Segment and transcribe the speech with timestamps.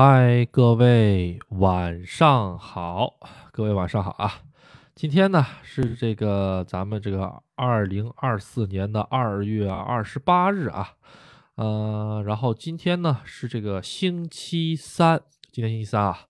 [0.00, 3.18] 嗨，各位晚上好，
[3.50, 4.42] 各位晚上好啊！
[4.94, 10.94] 今天呢是这个咱们这个二零二四年的二月二十八日啊，
[11.56, 15.20] 呃，然后今天呢是这个星期三，
[15.50, 16.26] 今天星期三啊。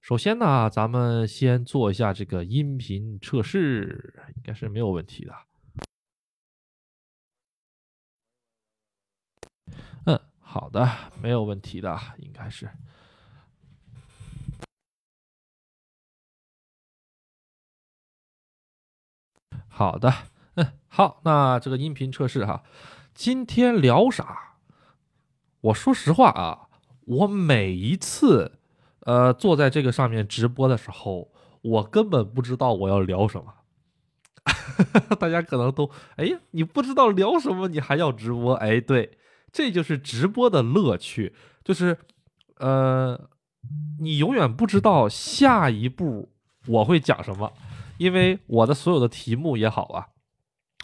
[0.00, 5.34] 首先呢，咱们先做一下这个音频测试，应该是没有问题的。
[10.06, 10.88] 嗯，好的，
[11.20, 12.70] 没有问题的，应该是。
[19.80, 20.12] 好的，
[20.56, 22.62] 嗯，好，那这个音频测试哈，
[23.14, 24.56] 今天聊啥？
[25.62, 26.68] 我说实话啊，
[27.06, 28.58] 我每一次
[29.06, 33.54] 呃坐在这个上面直播的时候，我根本不知道我要聊什么。
[35.18, 38.52] 大家可能都，哎呀，你不知道聊什么，你还要直播？
[38.56, 39.16] 哎，对，
[39.50, 41.96] 这就是直播的乐趣，就是
[42.58, 43.18] 呃，
[44.00, 46.30] 你永远不知道下一步
[46.66, 47.50] 我会讲什么。
[48.00, 50.06] 因为我的所有的题目也好啊，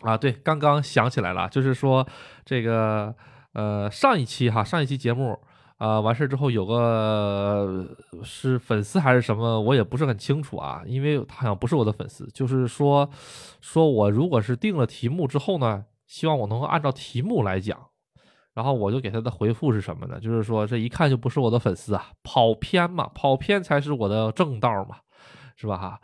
[0.02, 2.06] 啊对，刚刚想起来了，就是说
[2.44, 3.14] 这个
[3.54, 5.38] 呃上一期哈上一期节目
[5.78, 13.08] 啊完事之后有个是粉丝还是什么，我也不是很清楚啊，因为他好像不是我的粉丝，就是说
[13.62, 17.78] 说我如果是定了题目之后呢，希望我能够按照题目来讲，
[18.52, 20.20] 然后我就给他的回复是什么呢？
[20.20, 24.96] 就是说这一看就不是我的粉丝啊，跑偏嘛，跑偏才是我的正道嘛，
[25.56, 25.98] 是吧哈？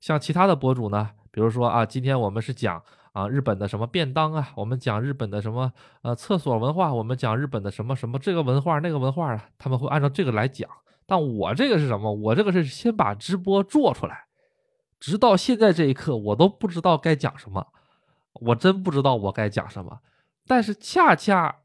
[0.00, 10.68] 像其他的博主呢，比如说啊，今天我们是讲啊日本的什么便当啊，我们讲日本的什么呃厕所文化，我们讲日本的什么什么这个文化那个文化啊，他们会按照这个来讲。
[11.04, 12.12] 但我这个是什么？
[12.12, 14.26] 我这个是先把直播做出来，
[15.00, 17.66] 直到现在这一刻，我都不知道该讲什么，
[18.34, 19.98] 我真不知道我该讲什么。
[20.46, 21.56] 但是恰恰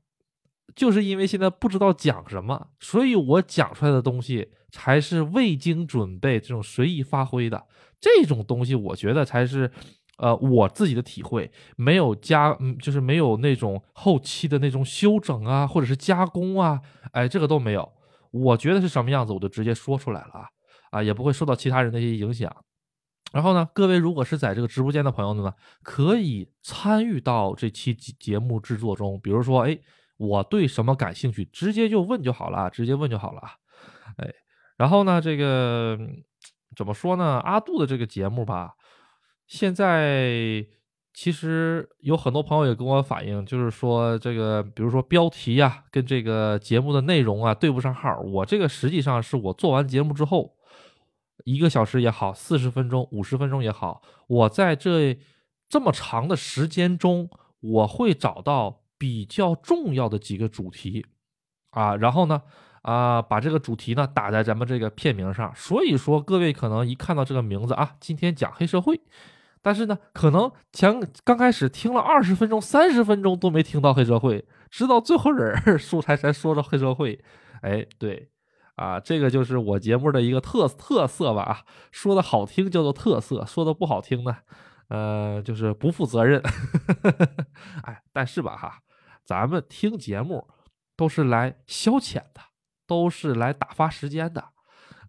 [0.76, 7.66] 就是因为现在不知道讲什么，所以我讲出来的东西才是未经准备、这种随意发挥的。
[8.00, 9.72] 这种东西，我觉得才是，
[10.18, 16.80] 呃，我自己的体会，没有加，就是没有那种后期的那种修整啊，或者是加工啊，
[17.12, 17.92] 哎，这个都没有。
[18.30, 20.46] 我觉得是什么样子，我就直接说出来了啊，
[20.92, 22.56] 啊，也不会受到其他人的一些影响。
[23.32, 25.52] 然后呢，各位如果是在这个直播间的朋友们呢，
[25.82, 29.78] 可以参与到这期节目制作中，比如说，哎，
[30.18, 33.42] 我对什么感兴趣，直接就问就好了，直接问就好了，
[34.18, 34.34] 哎，
[34.78, 35.98] 然后呢，这个。
[36.76, 37.40] 怎么说呢？
[37.44, 38.74] 阿杜的这个节目吧，
[39.48, 40.64] 现在
[41.12, 48.20] 其实有很多朋友也跟我反映，就是说这个，比如说标题呀，跟这个节目的内容啊对不上号。
[48.20, 50.54] 我这个实际上是我做完节目之后，
[51.46, 55.18] 一个小时也好，四十分钟、五十分钟也好，我在这
[55.68, 57.28] 这么长的时间中，
[57.62, 61.06] 我会找到比较重要的几个主题
[61.72, 62.42] 啊，然后呢。
[62.84, 69.02] 啊，把这个主题呢打在咱们这个片名上，所以说各位可能一看到这个名字啊，今天讲黑社会，
[69.62, 77.22] 但是呢，可能前刚开始听了二十分钟、三十分钟都没听到黑社会，直到最后人素材才说到黑社会。
[77.62, 78.30] 哎，对，
[78.76, 84.38] 啊，这个就是我节目的一个特特色吧啊，说的好听叫做特色，说的不好听呢，
[84.88, 86.42] 呃，就是不负责任。
[87.84, 88.80] 哎，但是吧哈，
[89.28, 90.48] 咱们听节目
[90.96, 92.42] 都是来消遣的。
[92.90, 94.42] 都是来打发时间的，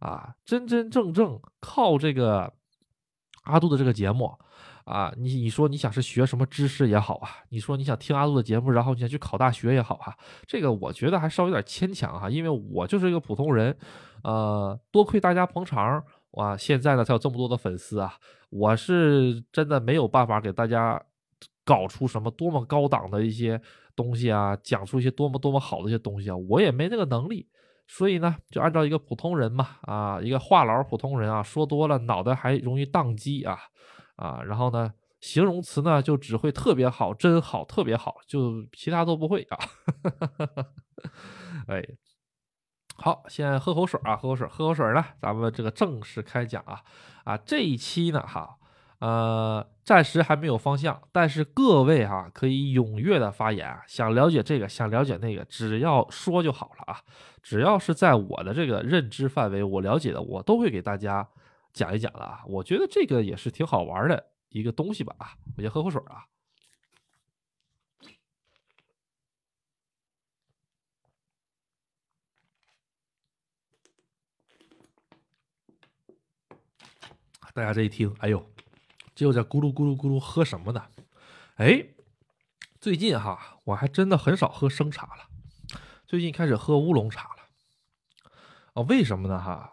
[0.01, 2.53] 啊，真真正正靠这个
[3.45, 4.37] 阿杜的这个节目，
[4.83, 10.13] 啊，你你说你想是学什么知识也好啊，你说你想听阿杜的节目，然后你想去考大学也好啊，
[10.45, 13.79] 这个我觉得还稍微有点牵强哈，因为我就是一个普通人，
[14.25, 18.13] 呃，多亏大家捧场，哇，现在呢才有这么多的粉丝啊，
[18.51, 21.01] 我是真的没有办法给大家
[21.69, 23.61] 搞出什么多么高档的一些
[23.95, 27.47] 东西啊，讲出一些多么多么好的一些东西啊，我也没那个能力。
[27.87, 33.59] 所以呢，就按照一个普通人嘛，啊，一个话痨普通人啊，说多了脑袋还容易宕机啊，
[34.17, 39.59] 啊，然后呢，形容词呢就只会特别好，真好，特别好，就其他都不会啊。
[41.69, 41.83] 哎，
[42.97, 46.81] 好，先喝口水啊，喝口水，喝口水呢，咱们这个正式开讲啊，
[47.25, 48.57] 啊，这一期呢，哈。
[48.99, 57.01] 呃，暂时还没有方向，但是各位哈可以踊跃的发言，想了解这个，想了解那个，只要说就好了啊。
[57.41, 61.29] 只要是在我的这个认知范围，我了解的，我都会给大家
[61.73, 62.43] 讲一讲的啊。
[62.47, 65.29] 我觉得这个也是挺好玩的一个东西吧啊。
[65.57, 66.25] 我先喝口水啊。
[77.55, 78.58] 大家这一听，哎呦。
[79.19, 80.87] 就在咕噜咕噜咕噜喝什么呢？
[81.57, 81.89] 哎，
[82.81, 85.27] 最近哈，我还真的很少喝生茶了。
[86.07, 87.43] 最近开始喝乌龙茶了。
[88.75, 89.41] 啊，为什么呢？
[89.41, 89.73] 哈，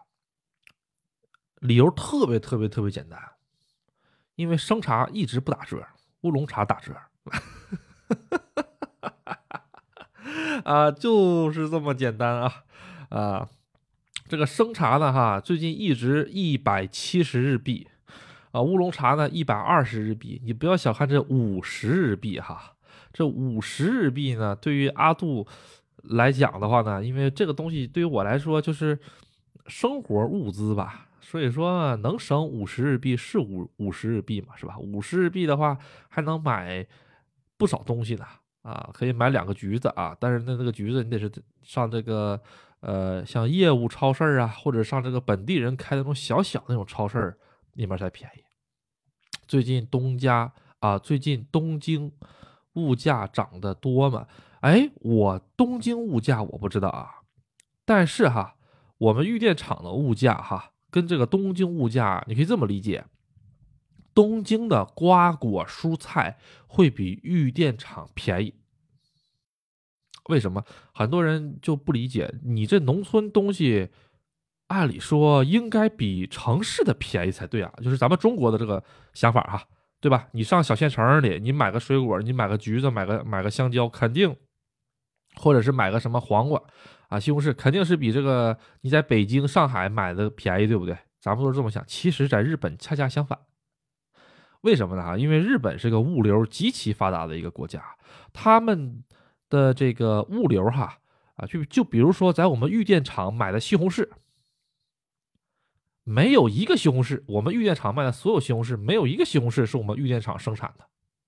[1.60, 3.22] 理由特别特别特别简单，
[4.34, 5.86] 因为生茶一直不打折，
[6.22, 6.96] 乌龙茶打折。
[10.64, 12.64] 啊，就是这么简单啊
[13.10, 13.48] 啊！
[14.28, 17.88] 这个生茶呢，哈，最近一直一百七十日币
[18.56, 20.40] 啊，乌龙茶呢一百二十日币。
[20.42, 22.72] 你不要小看这五十日币哈，
[23.12, 25.46] 这五十日币呢，对于阿杜
[26.04, 28.98] 来讲的话呢，因为这个东西对于我来说就是
[29.66, 34.78] 生活物资吧，所以说能省五十日币是五五十日币嘛，是吧？
[34.78, 35.76] 五十日币的话
[36.08, 36.86] 还能买
[37.58, 38.24] 不少东西呢。
[38.62, 41.30] 啊，可以买两个橘子啊，但是那那个橘子你得是
[41.62, 42.40] 上这个
[42.80, 47.36] 呃，像业务超市啊，或者上这个本地人开的那种小小那种超市
[47.74, 48.45] 里面才便宜。
[49.46, 52.12] 最近东家啊，最近东京
[52.74, 54.26] 物价涨得多嘛？
[54.60, 57.22] 哎，我东京物价我不知道啊，
[57.84, 58.56] 但是哈，
[58.98, 63.04] 我们玉电厂的物价哈，跟这个东京物价你可以这么理解。
[64.14, 68.54] 东京的瓜果蔬菜会比玉电厂便宜，
[70.30, 70.64] 为什么？
[70.92, 73.90] 很多人就不理解，你这农村东西，
[74.68, 78.82] 按理说应该比城市的便宜才对啊，就是咱们中国的这个
[79.14, 79.62] 想法哈，
[80.00, 80.28] 对吧？
[80.32, 84.36] 你上小县城里，你买个水果，你买个橘子，买个买个香蕉，肯定，
[85.36, 86.60] 或者是买个什么黄瓜
[87.08, 90.96] 啊、西红柿，肯定是比这个你在北京、上海买的便宜，对不对？
[91.20, 93.38] 咱们都是这么想，其实，在日本恰恰相反。
[94.62, 95.02] 为什么呢？
[95.02, 97.80] 哈，因为日本是个物流极其发达的一个国家，
[98.32, 99.04] 他们
[99.48, 100.98] 的这个物流哈
[101.36, 104.08] 啊，就就比如说在我们玉电厂买的西红柿，
[106.08, 110.86] 没有一个西红柿，我们玉电厂卖的所有西红柿，没有一个西红柿是我们玉电厂生产的，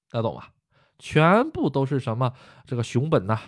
[0.08, 0.52] 大家懂吧？
[1.00, 2.32] 全部都是什么
[2.64, 3.40] 这个熊本呐，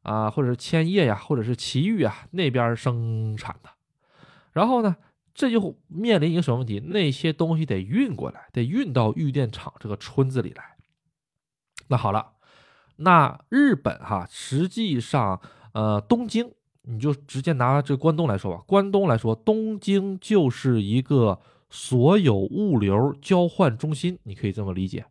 [0.00, 3.68] 啊，或者是千叶呀，或者是奇遇啊那边生产的，
[4.52, 4.96] 然后呢？
[5.36, 6.78] 这就面临一个什么问题？
[6.78, 10.76] 那些东西得运过来，得运到玉电厂这个村子里来。
[11.88, 12.34] 那好了，
[12.98, 16.52] 那日本哈，实际上，呃，东京，
[16.84, 18.62] 你就直接拿这关东来说吧。
[18.66, 25.04] 关东来说，东京就是一个所有物流交换中心，你可以这么理解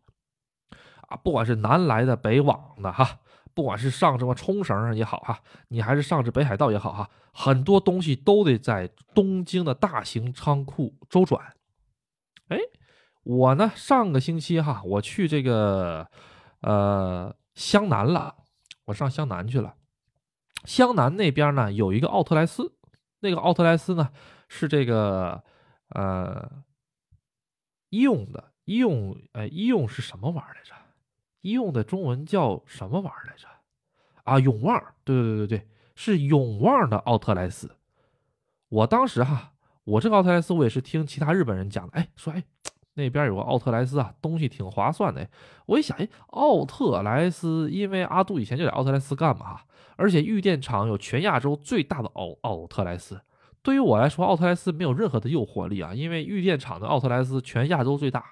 [1.08, 1.16] 啊。
[1.22, 3.20] 不管是南来的、北往的，哈。
[3.52, 5.38] 不管是上什么冲绳也好哈，
[5.68, 11.54] 你还是上这北海道也好哈，很多东西都得在东京的大型仓库周转。
[12.48, 12.58] 哎，
[13.22, 16.04] 我呢上个星期哈，我去这个
[16.62, 18.34] 呃湘南了，
[18.86, 19.74] 我上湘南去了。
[20.64, 22.74] 湘南那边呢有一个奥特莱斯，
[23.20, 24.10] 那个奥特莱斯呢
[24.48, 25.42] 是这个
[25.88, 26.50] 呃
[27.90, 30.74] 医用的医用，哎，医用是什么玩意儿来着？
[31.42, 33.46] 医用的中文叫什么玩意儿来着？
[34.24, 37.76] 啊，永旺，对对对对对，是永旺的奥特莱斯。
[38.68, 39.52] 我当时哈，
[39.84, 42.42] 我这个奥特莱斯我也是听其他日本人讲的，哎，说哎
[42.94, 45.28] 那边有个奥特莱斯啊，东西挺划算的。
[45.66, 49.60] 我一想，哎，奥特莱斯，因为阿杜以前就在奥特莱斯干嘛，
[49.96, 53.20] 而且玉电厂有全亚洲最大的奥奥特莱斯。
[53.62, 58.24] 对于我来说，奥特莱斯没有任何的诱惑力啊，因为玉电厂的奥特莱斯全亚洲最大。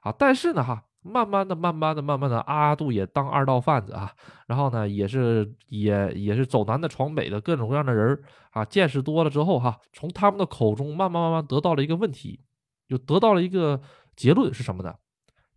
[0.00, 0.84] 啊，但是呢哈。
[1.08, 4.10] 慢慢的，慢慢的，慢慢的，阿杜也当二道贩子啊，
[4.48, 8.20] 然后呢，也是也也是走南的闯北的各种各样的人
[8.50, 12.40] 啊，见识多了之后哈，从他们的口中慢慢慢慢得到了一个问题，
[12.88, 13.82] 就得到了一个
[14.14, 14.98] 结论是什么呢？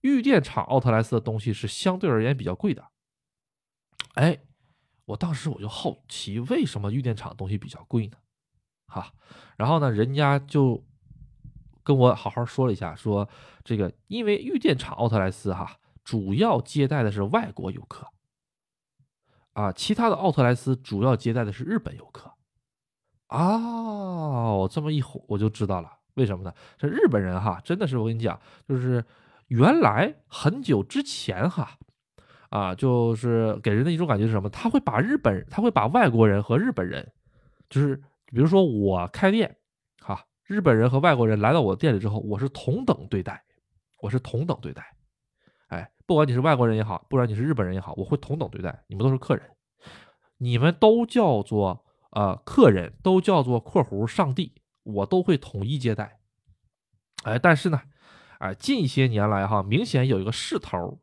[0.01, 2.87] 玉电厂奥特莱斯的东西是相对而言比较贵的。
[4.15, 4.39] 哎，
[5.05, 8.17] 我当时我就好奇，为什么玉电厂东西比较贵呢？
[8.87, 9.13] 哈，
[9.57, 10.85] 然后呢，人家就。
[11.81, 13.27] 跟我好好说了一下，说
[13.63, 18.05] 这个因为玉电厂奥特莱斯哈，主要接待的是外国游客，
[19.53, 22.31] 啊，其他的奥特莱斯主要接待的是日本游客，
[23.27, 26.53] 啊，这么一吼我就知道了，为什么呢？
[26.77, 29.03] 这日本人哈，真的是我跟你讲，就是
[29.47, 31.71] 原来很久之前哈，
[32.49, 34.49] 啊，就是给人的一种感觉是什么？
[34.49, 37.11] 他会把日本，他会把外国人和日本人，
[37.69, 37.95] 就是
[38.25, 39.57] 比如说我开店
[40.01, 40.25] 哈。
[40.45, 43.43] 日本人和外国人来到我店里之后，我是同等对待，
[44.01, 44.83] 我是同等对待，
[45.67, 49.45] 哎，不管你是外国人也好，不管你是日本人也好，我会同等对待，你们都是客人，
[50.39, 54.51] 你们都叫做呃客人，都叫做括弧上帝，
[54.93, 56.19] 我都会统一接待，
[57.23, 57.81] 哎，但是呢，
[58.39, 60.99] 哎，近些年来哈，明显有一个势头，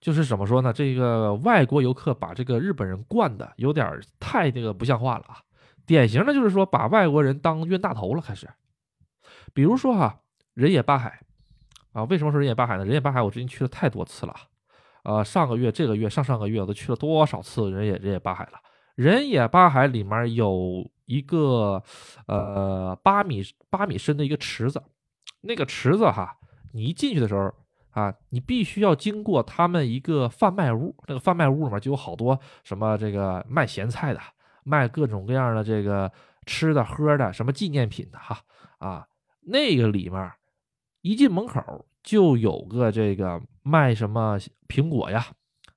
[0.00, 0.72] 就是怎么说呢？
[0.72, 5.38] 这个外国游客把这个日本人惯的有点太这个不像话了啊，
[5.86, 8.48] 典型的就是说把外国人当冤大头了，开始。
[9.52, 10.20] 比如说哈，
[10.54, 11.20] 人野八海，
[11.92, 12.84] 啊，为什么说人野八海呢？
[12.84, 14.34] 人野八海我最近去了太多次了，
[15.04, 18.58] 呃，上个月、这个月、上上个月我都去了多少次人野人野八海了？
[18.94, 21.82] 人野八海里面有一个
[22.26, 24.82] 呃八米八米深的一个池子，
[25.42, 26.36] 那个池子哈，
[26.72, 27.52] 你一进去的时候
[27.90, 34.20] 啊，你必须要经过他们一个贩卖屋，那个贩卖屋里面就有好多什么这个卖咸菜的，
[34.64, 36.10] 卖各种各样的这个
[36.46, 38.40] 吃的喝的，什么纪念品的哈
[38.78, 39.06] 啊，
[39.42, 40.32] 那个里面
[41.02, 45.26] 一进门口就有个这个卖什么苹果呀，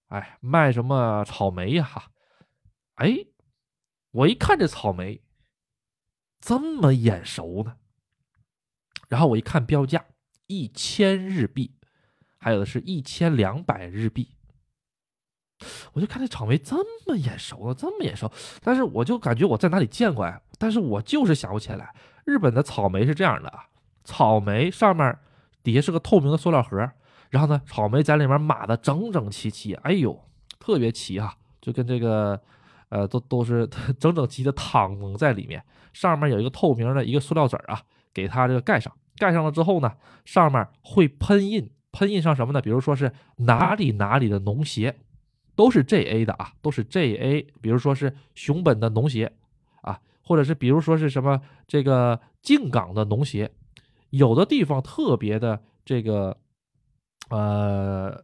[0.08, 2.04] 哎，卖什么草莓呀哈，
[2.96, 3.26] 哎。
[4.18, 5.22] 我一看这草莓，
[6.42, 7.76] 这么眼熟呢。
[9.10, 10.06] 然后我一看标价，
[10.48, 11.76] 一千日币，
[12.40, 14.32] 还有的是一千两百日币。
[15.94, 18.32] 我就看这草莓这么眼熟呢，这么眼熟，
[18.62, 20.42] 但是我就感觉我在哪里见过呀？
[20.58, 21.94] 但是我就是想不起来。
[22.26, 23.68] 日本的草莓是这样的啊，
[24.04, 25.16] 草莓上面
[25.62, 26.92] 底下是个透明的塑料盒，
[27.30, 30.28] 然后呢，草莓在里面码的整整齐齐，哎呦，
[30.60, 32.42] 特别齐哈，就跟这个。
[32.90, 33.68] 呃，都都是
[34.00, 35.64] 整整齐的躺在里面，
[35.94, 37.82] 上面有一个透明的一个塑料纸啊，
[38.14, 38.92] 给它这个盖上。
[39.18, 39.92] 盖上了之后呢，
[40.26, 42.62] 上面会喷印，喷印上什么呢？
[42.62, 44.96] 比如说是哪里哪里的农协，
[45.56, 47.42] 都是 J A 的啊，都是 J A。
[47.62, 49.34] 比如说是熊本的农协
[49.82, 53.52] 啊，或者是比如说是什么这个静冈的农协，
[54.12, 56.38] 有的地方特别的这个，
[57.30, 58.24] 呃，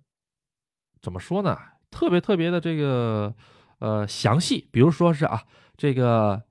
[1.02, 1.58] 怎么说呢？
[1.90, 3.34] 特别特别的这个。
[3.84, 5.44] 呃，详细，比如说是啊，
[5.76, 6.42] 这个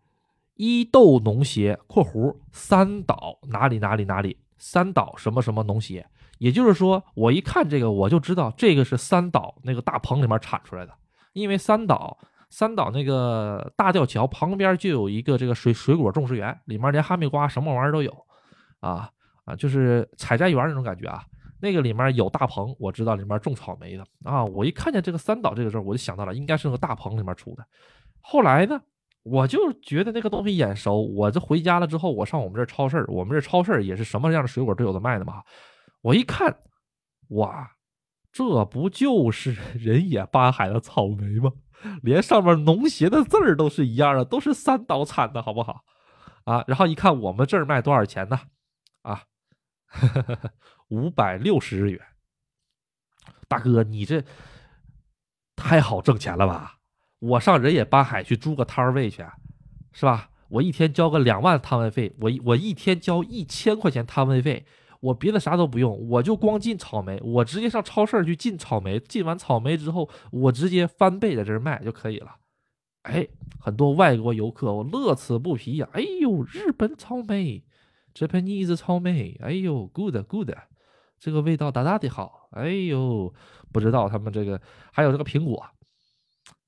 [0.56, 10.92] 伊豆农协（括弧三岛哪里哪里哪里三岛什么什么农协），也就是说，我一看这个，我就知道这个是三岛那个大棚里面产出来的，
[11.32, 12.18] 因为三岛
[12.50, 18.14] 三岛那个大吊桥旁边就有一个这个水水果种植园，里面连哈密瓜什么玩意儿都有，
[18.80, 19.08] 啊
[19.46, 21.24] 啊，就是采摘园那种感觉啊。
[21.62, 24.44] 那个里面有大棚，我知道里面种草莓的啊。
[24.44, 27.64] 我一看见这个三岛这个字我就想到了，应该是那个大棚里面出的。
[28.20, 28.80] 后来呢，
[29.22, 31.00] 我就觉得那个东西眼熟。
[31.00, 35.40] 我这回家了之后，我上我们这超市，我们这超市也是什么样的水果都有的卖的嘛。
[36.00, 36.58] 我一看，
[37.28, 37.70] 哇，
[38.32, 41.52] 这不就是人野八海的草莓吗？
[42.02, 45.84] 连上面农协的字儿都是一样的，都是三岛产的，好不好？
[46.44, 48.40] 啊，然后一看我们这儿卖多少钱呢？
[49.02, 49.22] 啊。
[50.92, 52.00] 五百六十日元，
[53.48, 54.22] 大哥，你这
[55.56, 56.76] 太好挣钱了吧？
[57.18, 59.24] 我上人野八海去租个摊位去，
[59.92, 60.28] 是吧？
[60.50, 64.66] 我一天交个两万摊位费，我我一天交一千块钱摊位费，
[65.00, 72.36] 我别的啥都不用，我就光进草莓，我直接上超市去进草莓，进完草莓之后，我直接翻倍在这儿卖就可以了。
[73.04, 73.26] 哎，
[73.58, 75.88] 很多外国游客我乐此不疲呀！
[75.94, 77.64] 哎呦，日本草莓。
[78.14, 80.50] Japanese 草莓，哎呦，good good，
[81.22, 83.32] 这个味道大大的好，哎呦，
[83.72, 84.60] 不知道他们这个
[84.90, 85.64] 还有这个苹果，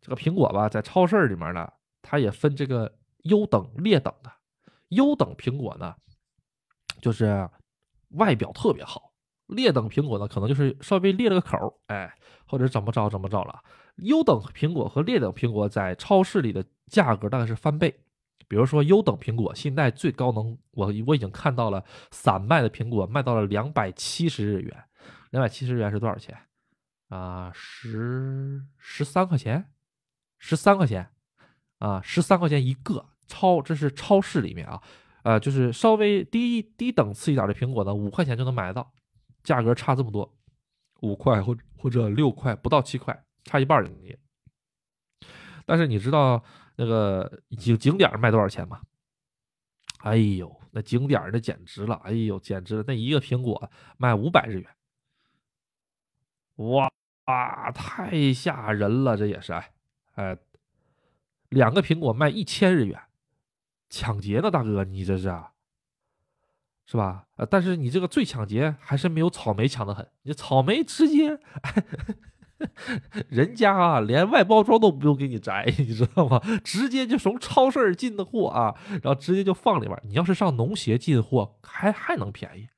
[0.01, 1.69] 这个苹果吧，在超市里面呢，
[2.01, 4.31] 它也分这个优等、劣等的。
[4.91, 5.93] 优等苹果呢，
[7.01, 7.51] 就是
[8.11, 9.11] 外表特别好；
[9.47, 12.15] 劣等苹果呢，可能就是稍微裂了个口，哎，
[12.47, 13.61] 或者怎么着怎么着了。
[13.97, 18.04] 优等苹果和劣等苹果在超市里的价格大概是翻倍。
[18.49, 24.85] 比如说优等苹果，现在最高能我我已经看到了散卖的苹果卖到了两百七十日元，
[25.31, 26.39] 两百七十日元是多少钱
[27.09, 27.51] 啊？
[27.55, 29.71] 十十三块钱，
[30.39, 31.11] 十三块钱
[31.79, 33.07] 啊，十三块钱一个。
[33.27, 34.83] 超这是超市里面啊，
[35.23, 38.93] 呃，就是稍微低低等次一点的苹果呢，五块钱就能买得到，
[39.43, 40.37] 价格差这么多，
[41.01, 44.15] 五块或或者六块不到七块，差一半儿你。
[45.65, 46.45] 但是你知道？
[46.77, 48.81] 那个景景点卖多少钱吗？
[49.99, 51.95] 哎呦，那景点那简直了！
[52.05, 52.85] 哎呦，简直了！
[52.87, 54.71] 那一个苹果卖五百日元，
[56.57, 56.91] 哇，
[57.73, 59.17] 太吓人了！
[59.17, 59.73] 这也是哎
[60.17, 60.37] 哎，
[61.49, 63.01] 两个苹果卖一千日元，
[63.89, 65.53] 抢劫呢，大哥，你这是啊
[66.85, 67.27] 是吧？
[67.37, 71.41] 呃，但是你这个最抢劫还是没有草莓强的很，你草莓直接。
[73.29, 76.41] 人家啊，连外包装都不用给你摘， 你知道吗？
[76.63, 79.99] 直接就从超市进的货啊，然后直接就放里边。
[80.05, 82.69] 你要是上农协进货，还还能便宜，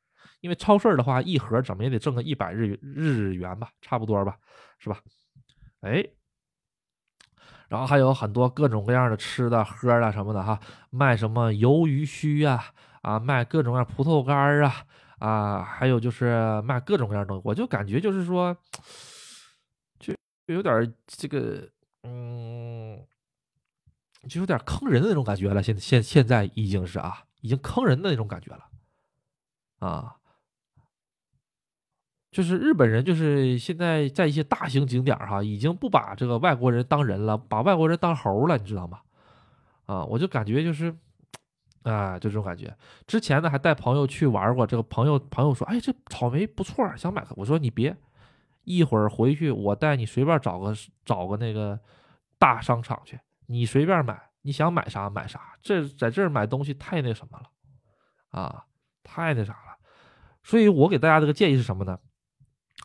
[0.41, 4.37] 因为超市的话，一盒怎么也得挣个一百日日元吧，差不多吧，
[4.79, 4.99] 是吧？
[5.83, 6.05] 哎，
[7.69, 10.59] 然后还有很多各种各样的吃的、喝的什么的哈，
[10.91, 12.65] 卖什么鱿鱼须啊，
[13.03, 14.75] 啊，卖各种各样葡萄干啊，
[15.19, 18.57] 啊，还有就是卖各种各样的，我就感觉就是说。
[20.47, 21.69] 就有点这个，
[22.05, 23.05] 嗯，
[24.29, 25.63] 就有点坑人的那种感觉了。
[25.63, 28.69] 现现现在已经是啊，已经坑人的那种感觉了，
[29.81, 30.17] 啊，
[32.31, 39.01] 就是日本人就是现在在一些大型景点哈，已经不把这个外国人当人了，把外国人当猴了，你知道吗？
[39.87, 40.95] 啊，我就感觉就是，
[41.83, 42.77] 啊，就这种感觉。
[43.07, 47.25] 之前呢还带朋友去玩过，这个朋友朋友说，哎，这草莓不错，想买。
[47.37, 47.97] 我说你别，
[48.67, 51.81] 一会儿回去我带你随便找个找个那个
[52.39, 55.41] 大商场去，你随便买，你想买啥买啥。
[55.63, 57.49] 这在这儿买东西太那什么了，
[58.39, 58.67] 啊，
[59.03, 59.79] 太那啥了。
[60.43, 61.99] 所以我给大家这个建议是什么呢？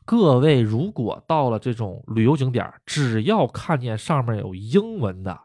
[0.05, 5.41] 各位如果到了这种旅游景点，只要看见上面有英文的，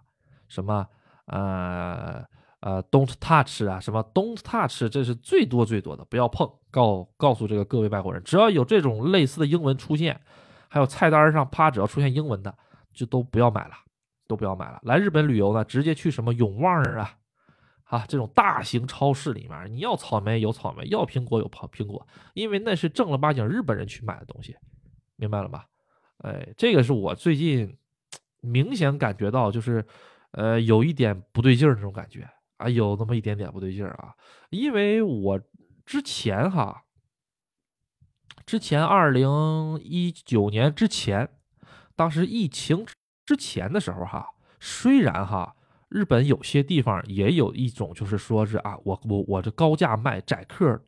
[0.47, 0.87] 什么。
[1.27, 2.25] 呃
[2.67, 6.51] 呃，Don't touch 啊，什么 Don't touch，这是最多最多的，不要碰。
[6.73, 10.21] 告告诉这个各位外国人，只要有这种类似的英文出现，
[10.69, 12.53] 还有菜单上啪，只要出现英文的，
[12.93, 13.75] 就都不要买了，
[14.27, 14.81] 都不要买了。
[14.83, 17.17] 来日本旅游呢，直接去什么永旺啊，
[17.85, 22.05] 啊，这种大型超市里面，你要草莓有草莓，要苹果有苹苹果，
[22.35, 24.57] 因为那是正儿八经日本人去买的东西，
[25.15, 25.67] 明白了吧？
[26.25, 27.77] 哎，这个是我最近
[28.43, 29.87] 明显感觉到，就是。
[30.33, 34.15] 呃，有一点不对劲儿那种感觉啊，有那么一点点不对劲儿啊，
[34.51, 35.41] 因为我
[35.85, 36.85] 之前哈，
[38.45, 39.29] 之前二零
[39.83, 41.29] 一九年之前，
[41.95, 42.87] 当时疫情
[43.25, 44.27] 之前的时候哈，
[44.59, 45.55] 虽然哈，
[45.89, 50.83] 日本有些地方也有一种就是说是啊，我我我这高价卖宰客，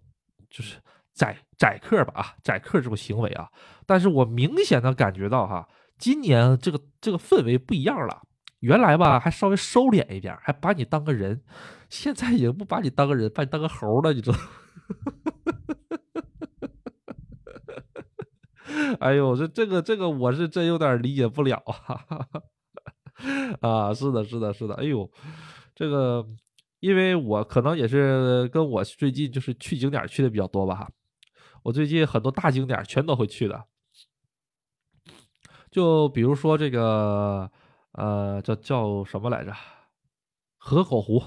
[0.49, 0.81] 就是
[1.13, 3.51] 宰宰客吧啊，宰客这种行为啊，
[3.87, 8.23] 但是我明显的感觉到哈，今年这个这个氛围不一样了。
[8.61, 11.41] 原来吧，还稍微收敛一点，还把你当个人，
[11.89, 14.39] 现在已经不把你当个人，把你当个猴了，你知道？
[19.01, 22.05] 哎呦，这这个这个，我是真有点理解不了啊！
[23.63, 24.75] 啊，是的，是的，是的。
[24.75, 25.09] 哎呦，
[25.75, 26.27] 这个，
[26.81, 30.91] 因为我可能也是跟我最近就是去景点去的比较多吧哈，
[31.63, 33.67] 我最近很多大景点全都会去的，
[35.71, 37.49] 就比如说这个。
[37.99, 39.53] 呃，叫叫什么来着？
[40.57, 41.21] 河口湖，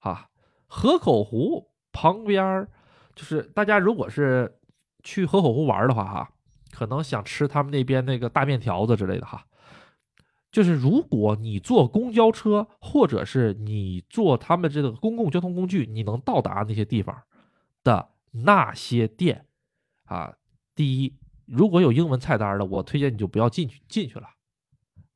[0.00, 0.28] 啊，
[0.66, 2.68] 河口湖旁边
[3.14, 4.60] 就是大家如果是
[5.02, 6.32] 去河口湖玩的话，哈，
[6.70, 9.46] 可能想吃他们那边那个大面条子之类的，哈，
[10.52, 17.22] 就是如果你坐公交车或者是你坐他们这个公共交通工具，你能到达那些地方
[17.82, 19.46] 的那些店，
[20.04, 20.34] 啊，
[20.74, 21.16] 第一，
[21.46, 24.28] 如果有英文菜单的，我推荐你就不要进去进去了。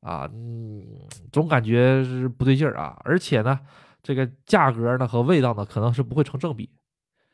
[0.05, 0.85] 啊，嗯，
[1.31, 3.59] 总感觉是不对劲儿啊，而且呢，
[4.03, 6.69] 这个价格呢和味道呢可能是不会成正比，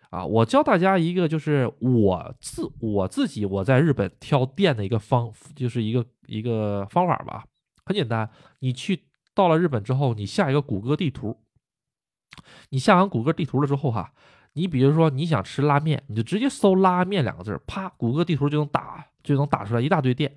[0.10, 7.44] 啊，我教大家一个，就是我自我自己我在日本挑店的一个方，就是一个一个方法吧，
[7.84, 8.30] 很简单，
[8.60, 9.04] 你去
[9.36, 11.38] 到了日本之后，你下一个谷歌地图，
[12.70, 14.14] 你下完谷歌地图了之后哈，
[14.54, 20.34] 你比如说你想吃拉面，你就直接搜拉面两个字，啪，谷歌地图就能打就能打出来一大堆店。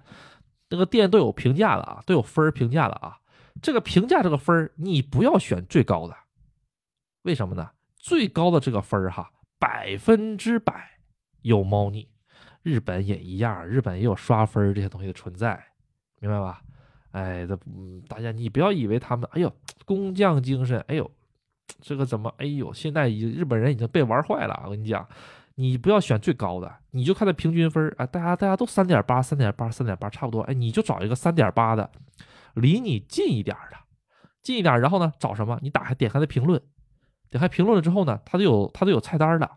[0.74, 3.16] 那个店都有评价的啊，都有分儿评价的啊。
[3.62, 6.16] 这个评价这个分儿，你不要选最高的，
[7.22, 7.70] 为什么呢？
[7.96, 10.98] 最高的这个分儿哈，百分之百
[11.42, 12.08] 有猫腻。
[12.64, 15.64] 日本也一样，日本也有刷分这些东西的存在，
[16.18, 16.60] 明白吧？
[17.12, 17.56] 哎，这
[18.08, 21.08] 大家你不要以为他们，哎呦，工匠精神，哎呦，
[21.80, 24.62] 这个怎么，哎呦，现在已日本人已经被玩坏了。
[24.64, 25.08] 我跟你讲。
[25.56, 30.40] 你不要选最高的，你就看它平均分啊，大家大家都三点八、三点八、三点八，差不多。
[30.42, 31.90] 哎，你就找一个三点八的，
[32.54, 33.76] 离你近一点的，
[34.42, 34.80] 近一点。
[34.80, 35.58] 然后呢，找什么？
[35.62, 36.60] 你打开点开的评论，
[37.30, 39.48] 点开评论了之后呢，它都有它都有菜单的。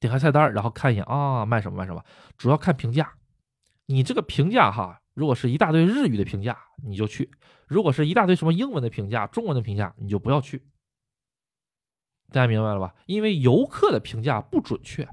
[0.00, 2.04] 点开菜单，然后看一眼啊，卖什么卖什么，
[2.36, 3.12] 主要看评价。
[3.86, 7.24] 你这个评价哈，如果是一大堆日语的评价，你就去；
[7.66, 10.62] 如果是一大堆什么英文的评价、中文的评价，你就不要去。
[12.30, 12.94] 大家明白了吧？
[13.06, 15.08] 因为游客的评价不准确。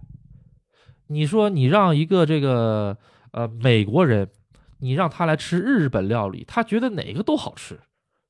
[1.08, 2.97] 你说你让一个这个
[3.32, 4.30] 呃美国人，
[4.80, 7.80] 你让他来吃日本料理，他觉得哪个都好吃，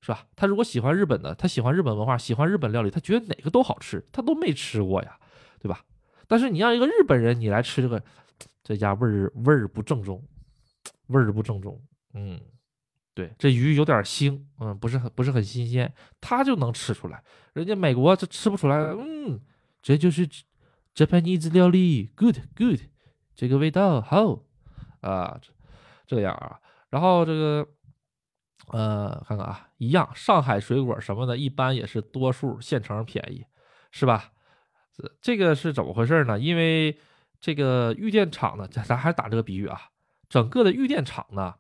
[0.01, 0.27] 是吧？
[0.35, 5.17] 他如果喜欢日本的，他喜欢日本文化，喜欢日本料理，他觉得哪个都好吃，他都没吃过呀，
[5.59, 5.83] 对吧？
[6.27, 8.03] 但是你让一个日本人你来吃这个，
[8.63, 10.21] 这家味儿味儿不正宗，
[11.07, 11.81] 味儿不正宗，
[12.13, 12.39] 嗯。
[13.15, 17.23] 对，这鱼有点腥，嗯，不是很不是很新鲜，他就能吃出来，
[17.53, 19.39] 人家美国这吃不出来，嗯，
[19.81, 20.27] 这就是
[20.93, 22.81] Japanese 料理，good good，
[23.33, 24.43] 这个味道好
[24.99, 25.53] 啊，这
[26.05, 27.65] 这样啊，然后这个，
[28.67, 33.45] 呃，看看啊，一样，上海水果什么的，一般也是多数现成便宜，
[33.91, 34.33] 是吧？
[35.21, 36.37] 这个是怎么回事呢？
[36.37, 36.99] 因为
[37.39, 39.79] 这个玉电厂呢，咱咱还打这个比喻啊，
[40.27, 41.55] 整个的玉电厂呢。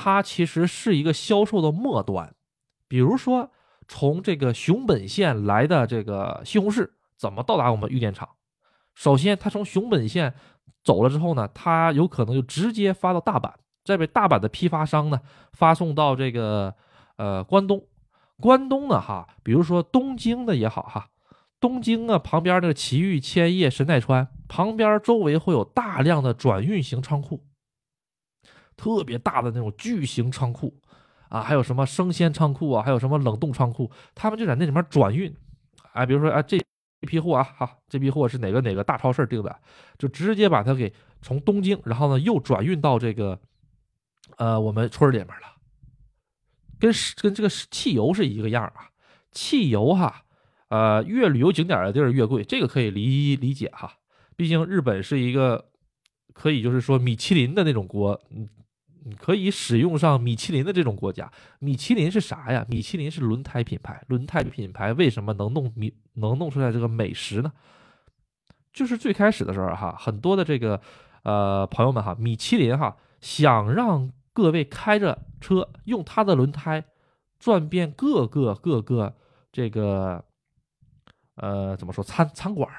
[0.00, 2.32] 它其实是一个销售的末端，
[2.86, 3.50] 比如说
[3.88, 8.28] 从这个熊本县来的这个西红柿怎么到达我们玉电厂？
[8.94, 10.34] 首先，它从熊本县
[10.84, 13.52] 走了之后呢，它有可能就直接发到大阪，
[13.84, 15.20] 再被大阪的批发商呢
[15.52, 16.72] 发送到这个
[17.16, 17.84] 呃关东，
[18.40, 21.08] 关东的哈，比如说东京的也好哈，
[21.58, 27.44] 东京啊旁边那个埼玉、千叶、神奈川旁边周围会有大量的转运型仓库，
[28.78, 30.74] 特别大的那种巨型仓库
[31.28, 35.30] 啊，还有什么生鲜仓库啊，还有什么冷冻仓库，他们就在那里面转运。
[35.92, 36.58] 哎，比如说啊这
[37.00, 39.54] 批货啊，哈，这批货是哪个哪个大超市订的，
[39.98, 43.38] 就直接把它给从东京，然后呢又转运到这个
[44.36, 45.56] 呃我们村里面了。
[46.80, 48.88] 跟跟这个汽油是一个样啊，
[49.32, 50.22] 汽油哈，
[50.68, 53.92] 呃，越旅游景点的地儿越贵，这个可以理理解哈。
[54.36, 55.70] 毕竟日本是一个
[56.32, 58.20] 可以就是说米其林的那种国，
[59.04, 61.30] 嗯，可以使用上米其林的这种国家。
[61.58, 62.64] 米其林是啥呀？
[62.68, 67.52] 米其林是轮胎品牌，轮胎品牌为什么能弄米能弄出来这个美食呢？
[68.72, 70.80] 就是最开始的时候哈，很多的这个
[71.22, 74.10] 呃朋友们哈，米其林哈想让。
[74.34, 76.84] 各位开着车，用它的轮胎
[77.40, 79.16] 转遍各个各个
[79.50, 80.24] 这个
[81.34, 82.70] 呃怎么说餐餐馆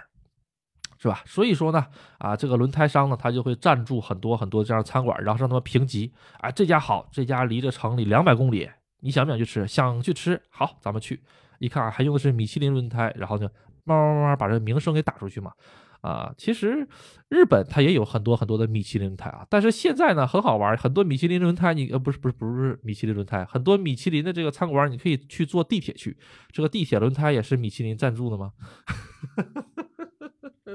[1.02, 1.24] 是吧？
[1.26, 1.86] 所以说呢，
[2.18, 9.66] 啊这个轮胎商呢，他就会赞助很多很多这样餐馆，然后让他们评级啊，这家好，这家离这城里两百公里，你想不想去吃？
[9.66, 11.22] 想去吃，好，咱们去。
[11.60, 13.50] 一看啊，还用的是米其林轮胎，然后呢，
[13.86, 15.54] 慢慢慢慢把这名声给打出去嘛。
[16.02, 16.88] 啊，其实
[17.28, 26.18] 日本它也有很多很多的米其林轮胎啊，但是现在呢很好玩，很多米其林轮胎你呃不是不是不是米其林轮胎，很多米其林的这个餐馆你可以去坐地铁去，
[26.54, 28.54] 这个地铁轮胎也是米其林赞助的吗？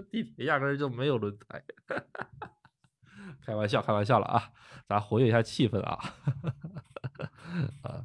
[0.02, 1.62] 地铁压根就没有轮胎，
[3.44, 4.50] 开玩笑开玩笑了啊，
[4.88, 5.98] 咱活跃一下气氛啊，
[7.82, 8.04] 啊，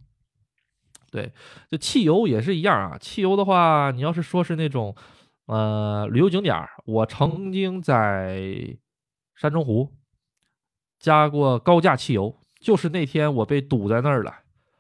[1.12, 1.32] 对，
[1.69, 4.95] 这汽油也是一样啊，汽油的话，你要是说是那种。
[5.52, 8.78] 呃，旅游景点我曾经在
[9.34, 9.91] 山中湖
[10.99, 14.32] 加过高价汽油，就是那天我被堵在那儿了，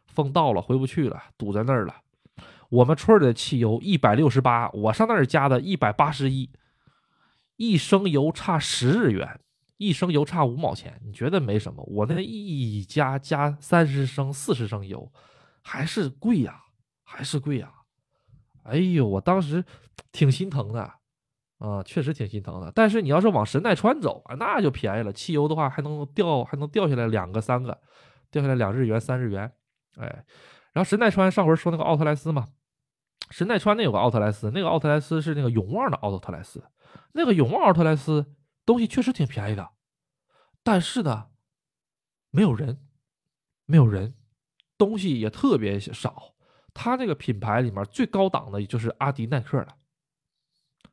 [0.05, 1.95] 风到了回不去了，堵在那儿了。
[2.69, 6.51] 我们村里的汽油一百六十八，我上那儿加的一百八十一，
[7.59, 9.37] 一升油差十日元，
[9.75, 11.83] 一升油差五毛钱，你觉得没什么？
[11.87, 15.11] 我那一加加三十升、四十升油，
[15.61, 16.61] 还是贵呀，
[17.03, 17.69] 还是贵呀。
[18.63, 19.61] 哎呦，我当时
[20.13, 20.89] 挺心疼的，
[21.57, 22.71] 啊，确实挺心疼的。
[22.73, 27.77] 但是你要是往神奈川走啊，那就便宜了，汽油的话还能掉，还能掉下来两个、三个，
[28.31, 29.51] 掉下来两日元、三日元。
[29.97, 30.07] 哎，
[30.71, 32.47] 然后神奈川上回说那个奥特莱斯嘛，
[33.31, 36.63] 神奈川那有个奥特莱斯，那个奥特莱斯是那个永旺的奥特莱斯，
[37.13, 39.71] 那个永旺奥特莱斯东西确实挺便宜的，
[40.63, 41.29] 但是呢，
[42.29, 42.85] 没有人，
[43.65, 44.15] 没有人，
[44.77, 46.35] 东西也特别少。
[46.73, 49.75] 它这个品牌里面最高档的就是阿迪耐克了，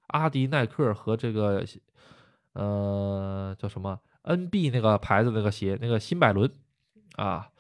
[0.09, 1.65] 阿迪耐克和这个，
[2.55, 6.51] 呃，叫什么 NB 那个牌子那个鞋，那个新百伦
[7.17, 7.51] 啊，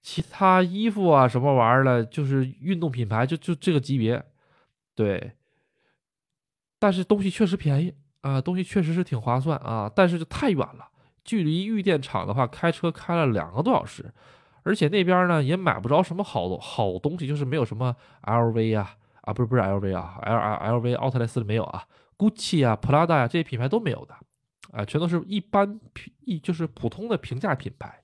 [0.00, 4.24] 其他衣服啊什么玩意儿的，就是运动品牌，就就这个级别，
[4.94, 5.35] 对。
[6.86, 10.88] 但是东西确实便宜啊，东西确实是挺划算啊，但是就太远了，
[11.24, 14.14] 距离玉电厂的话，开车开了两个多小时。
[14.62, 21.82] 而且那边呢也买不着什么好好东西，就是没有什么 LV 啊啊不是不是 LV 啊 L L LV 奥特莱斯里没有啊
[22.18, 24.14] ，GUCCI 啊 Prada 啊这些品牌都没有的，
[24.70, 25.80] 啊全都是一般
[26.20, 28.00] 一就是普通的平价品牌。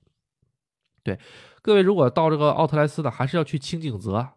[1.03, 1.17] 对，
[1.61, 4.27] 各位如果到这个奥特莱斯的，还是要去清景泽，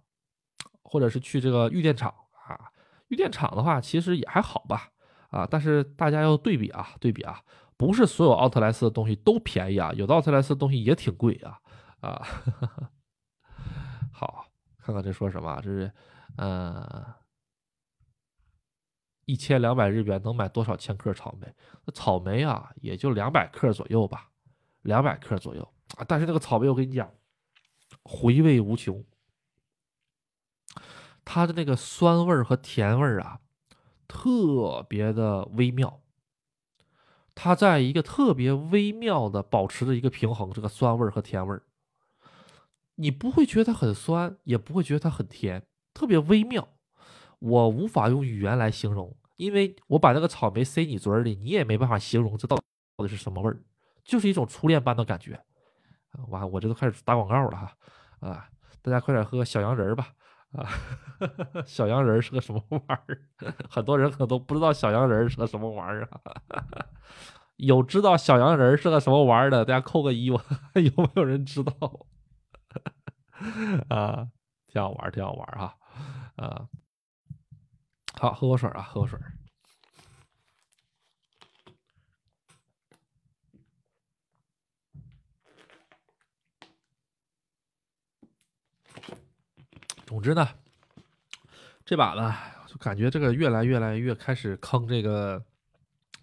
[0.84, 2.14] 或者是去这个玉电厂
[2.46, 2.70] 啊。
[3.08, 4.90] 玉电厂的话其实也还好吧，
[5.30, 7.40] 啊但是大家要对比啊对比啊，
[7.76, 11.58] 不是所有奥特莱斯的东西都便宜啊，有的奥特莱斯的东西也挺贵啊。
[12.00, 12.22] 啊，
[14.12, 14.46] 好，
[14.78, 15.58] 看看这说什么？
[15.62, 15.92] 这是，
[16.36, 17.04] 嗯，
[19.24, 21.52] 一千两百日元能买多少千克草莓？
[21.86, 24.28] 那草莓啊，也就两百克左右吧，
[24.82, 25.66] 两百克左右
[25.96, 26.04] 啊。
[26.06, 27.10] 但是那个草莓，我跟你讲，
[28.04, 29.02] 回味无穷，
[31.26, 33.40] 它的那个酸味儿和甜味儿啊，
[34.08, 36.00] 特别的微妙。
[37.34, 41.64] 它在一个特别微妙的保持着一个平衡，这个酸味儿和甜味儿。
[42.94, 46.68] 你不会觉得它很酸，也不会觉得它很甜，特别微妙，
[47.40, 53.60] 我无法用语言来形容，因为我把那个草莓塞你嘴里，你也没办法形容这到底是什么味儿，
[54.02, 55.44] 就是一种初恋般的感觉。
[56.28, 57.76] 哇，我这都开始打广告了哈，
[58.20, 58.48] 啊，
[58.80, 60.14] 大家快点喝小羊人儿吧，
[60.52, 60.68] 啊，
[61.66, 63.22] 小羊人是个什么玩意儿？
[63.68, 66.20] 很多人可能都不知道小羊人是个什么玩意儿啊。
[67.56, 70.42] 有知道小羊人是个什么玩意儿的，大家扣个一吧，
[70.74, 71.72] 有没有人知道？
[73.88, 74.28] 啊，
[74.68, 75.76] 挺好玩，挺好玩哈，
[76.36, 76.68] 啊，
[78.18, 79.18] 好，喝口水啊，喝口水。
[90.06, 90.48] 总之呢，
[91.84, 92.32] 这把呢，
[92.68, 95.44] 就感觉这个越来越来越开始坑这个，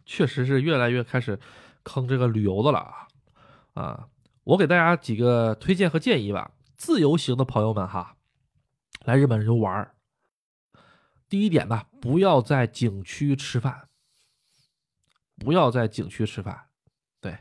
[0.06, 1.38] 确实是越来越开始
[1.84, 3.08] 坑这个旅游的了啊
[3.74, 4.08] 啊！
[4.46, 6.52] 我给大家几个推荐和建议吧。
[6.78, 8.16] 自由行的朋友们哈，
[9.04, 9.92] 来日本游玩
[11.28, 13.90] 第一点呢，不要在景区吃饭，
[15.38, 16.68] 不要在景区吃饭。
[17.20, 17.38] 对，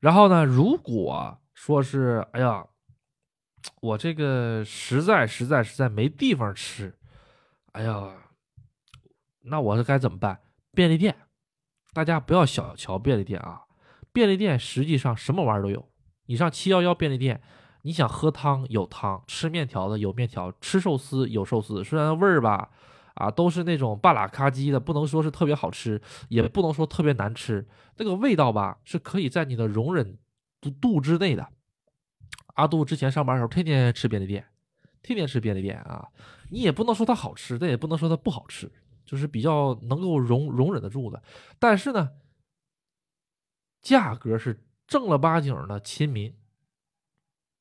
[0.00, 2.66] 然后呢，如果说是哎呀，
[3.82, 6.96] 我这个实在实在实在没地方吃，
[7.72, 8.12] 哎呀，
[9.42, 10.38] 那我是该怎么办？
[10.72, 11.16] 便利店，
[11.92, 13.62] 大家不要小瞧便利店啊，
[14.12, 15.90] 便利店实际上什么玩意儿都有。
[16.26, 17.42] 你上七幺幺便利店。
[17.84, 21.82] 你想喝汤有汤，吃面条的有面条，吃寿司有寿司。
[21.82, 22.70] 虽然味儿吧，
[23.14, 27.66] 啊，都是那种半拉咔叽的，不能说是特别好吃，也不能说特别难吃。
[27.96, 30.16] 那个味道吧，是可以在你的容忍
[30.80, 31.48] 度之内的。
[32.54, 34.46] 阿杜之前上班的时候，天天吃便利店，
[35.02, 36.08] 天天吃便利店啊。
[36.50, 38.70] 你也不能说它好吃，但也不能说它不好吃，
[39.04, 41.22] 就是比较能够容容忍得住的。
[41.58, 42.10] 但是呢，
[43.80, 46.36] 价格是正儿八经的亲民。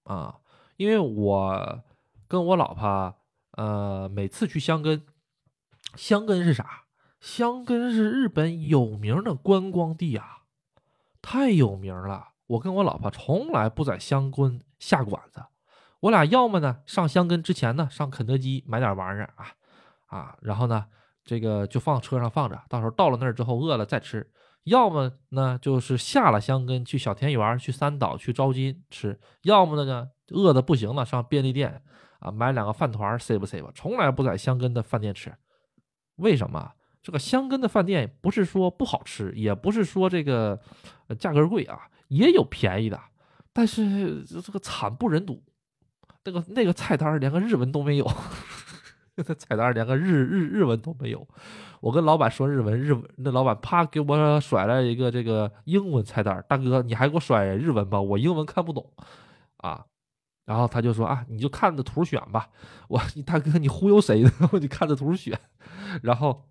[0.03, 0.39] 啊，
[0.77, 1.83] 因为我
[2.27, 3.15] 跟我老婆，
[3.51, 5.05] 呃，每次去香根，
[5.95, 6.85] 香根是啥？
[7.21, 10.43] 香根是日本有名的观光地啊，
[11.21, 12.30] 太有名了。
[12.51, 15.41] 我跟我老婆从来不在香根下馆子，
[16.01, 19.53] 我俩要么呢上香根之前呢上肯德基买点玩意儿啊
[20.07, 20.85] 啊，然后呢
[21.23, 24.29] 这个就放车上放着，到时候到了那儿之后饿了再吃。
[24.65, 31.81] 要么呢，就是下了香根去小田园、去三岛、去招金吃；要么呢，饿的不行了，上便利店
[32.19, 33.71] 啊买两个饭团塞吧塞吧。
[33.73, 35.33] 从来不在香根的饭店吃，
[36.17, 36.73] 为什么？
[37.01, 40.59] 这个香根的饭店不是说不好吃，也不是说这个
[41.17, 41.79] 价格贵啊，
[42.11, 42.99] 也有便宜的，
[43.53, 45.41] 但是这个惨不忍睹，
[46.25, 48.11] 那个那个菜单连个日文都没有。
[49.15, 51.27] 那菜单连个日日日文都没有，
[51.79, 58.91] 我跟老板说日文，日文那老板啪给我甩了一个这个英文菜单，大哥你还给我甩日文吧，我英文看不懂
[59.57, 59.85] 啊。
[60.45, 62.49] 然后他就说啊，你就看着图选吧。
[62.87, 64.31] 我你大哥你忽悠谁呢？
[64.51, 65.39] 我就看着图选，
[66.01, 66.49] 然后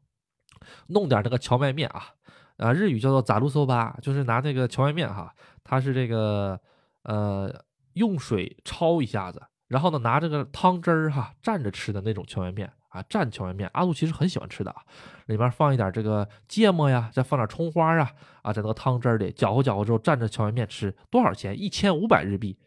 [0.89, 2.15] 弄点那个荞麦面啊
[2.61, 6.61] 啊，日语叫做杂路搜吧，就是拿那个荞麦面哈，它是这个
[7.05, 7.51] 呃
[7.95, 9.43] 用水焯一下子。
[9.67, 14.83] 然后呢，拿这个汤汁儿哈蘸着吃的那种荞麦面啊，蘸荞麦面，阿杜其实很喜欢吃的啊，
[15.27, 18.11] 里面放一点这个芥末呀，再放点葱花啊，
[18.43, 21.57] 啊，在那个汤汁里搅和搅和之后，蘸着荞麦面吃，多少钱？
[21.57, 22.59] 一千五百日币。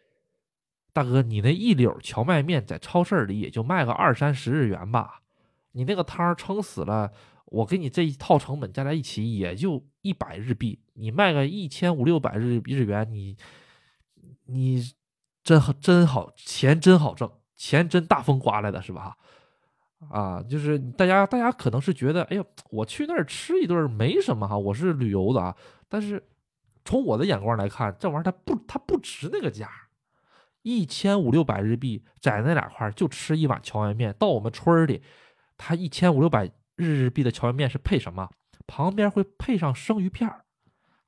[0.94, 5.20] 大哥，你那一绺荞麦面在超市里也就卖个二三十日元吧，
[5.74, 7.12] 你那个汤撑死了，
[7.54, 13.38] 我给你这一套成本加在一起也就一百日币，你卖个一千五六百日日元，你
[14.46, 14.94] 你。
[15.46, 19.18] 真好，真好，钱真好挣，钱真大风刮来的，是吧？
[20.10, 25.54] 啊，就是大家，大家可能是觉得，哎呦，我去那儿吃一顿没什么哈，我是旅游的啊。
[25.90, 26.26] 但是
[26.86, 29.70] 从我的眼光来看，这玩意儿它不，它不值那个价，
[30.62, 34.16] 一千五六百日币，在那两块就吃一碗荞麦面。
[34.18, 35.04] 到我们村里，
[35.58, 38.30] 它一千五六百日日币的荞麦面是配什么？
[38.66, 40.30] 旁边会配上生鱼片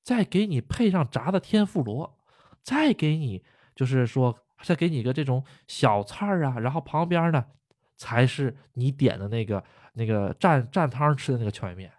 [0.04, 2.19] 再给你配上炸的天妇罗，
[2.62, 3.43] 再给你。
[3.75, 7.43] 就是说，再给你个这种小菜儿啊，然后旁边呢，
[7.97, 9.62] 才是你点的那个
[9.95, 11.91] 那个蘸蘸汤吃的那个荞麦面。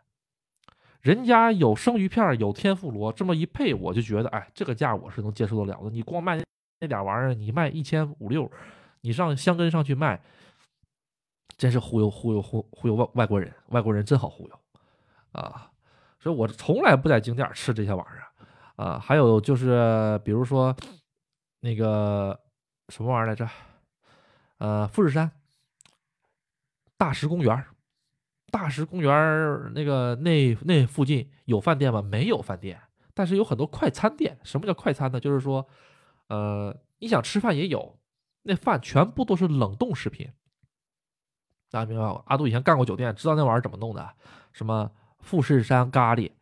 [1.03, 5.91] 人家有生鱼片，有天妇罗，这么一配，我就觉得，哎，这个价我是能接受得了的。
[5.91, 6.43] 你光卖
[6.81, 8.51] 那点玩意儿，你卖一千五六，
[9.03, 10.23] 你上香根上去卖，
[11.57, 14.61] 真是忽悠忽悠忽忽悠外外国人，外国人真好忽悠
[15.33, 15.71] 啊！
[16.19, 18.99] 所以我从来不在景点吃这些玩意儿啊。
[18.99, 20.77] 还有就是，比如说。
[21.61, 22.39] 那个
[22.91, 23.49] 什么玩意儿来着？
[24.59, 25.33] 呃，富士山
[26.97, 27.65] 大石公园，
[28.53, 32.01] 大石公园那个那那附近有饭店吗？
[32.03, 32.81] 没有饭店，
[33.15, 34.39] 但是有很多快餐店。
[34.45, 35.19] 什么叫快餐呢？
[35.19, 35.67] 就是说，
[36.29, 37.99] 呃，你想吃饭也有，
[38.43, 40.31] 那饭全部都是冷冻食品。
[41.77, 42.23] 大家明白吗？
[42.25, 44.09] 阿杜以前干过酒店，知道那玩意儿怎么弄的。
[44.51, 46.33] 什么富士山咖喱。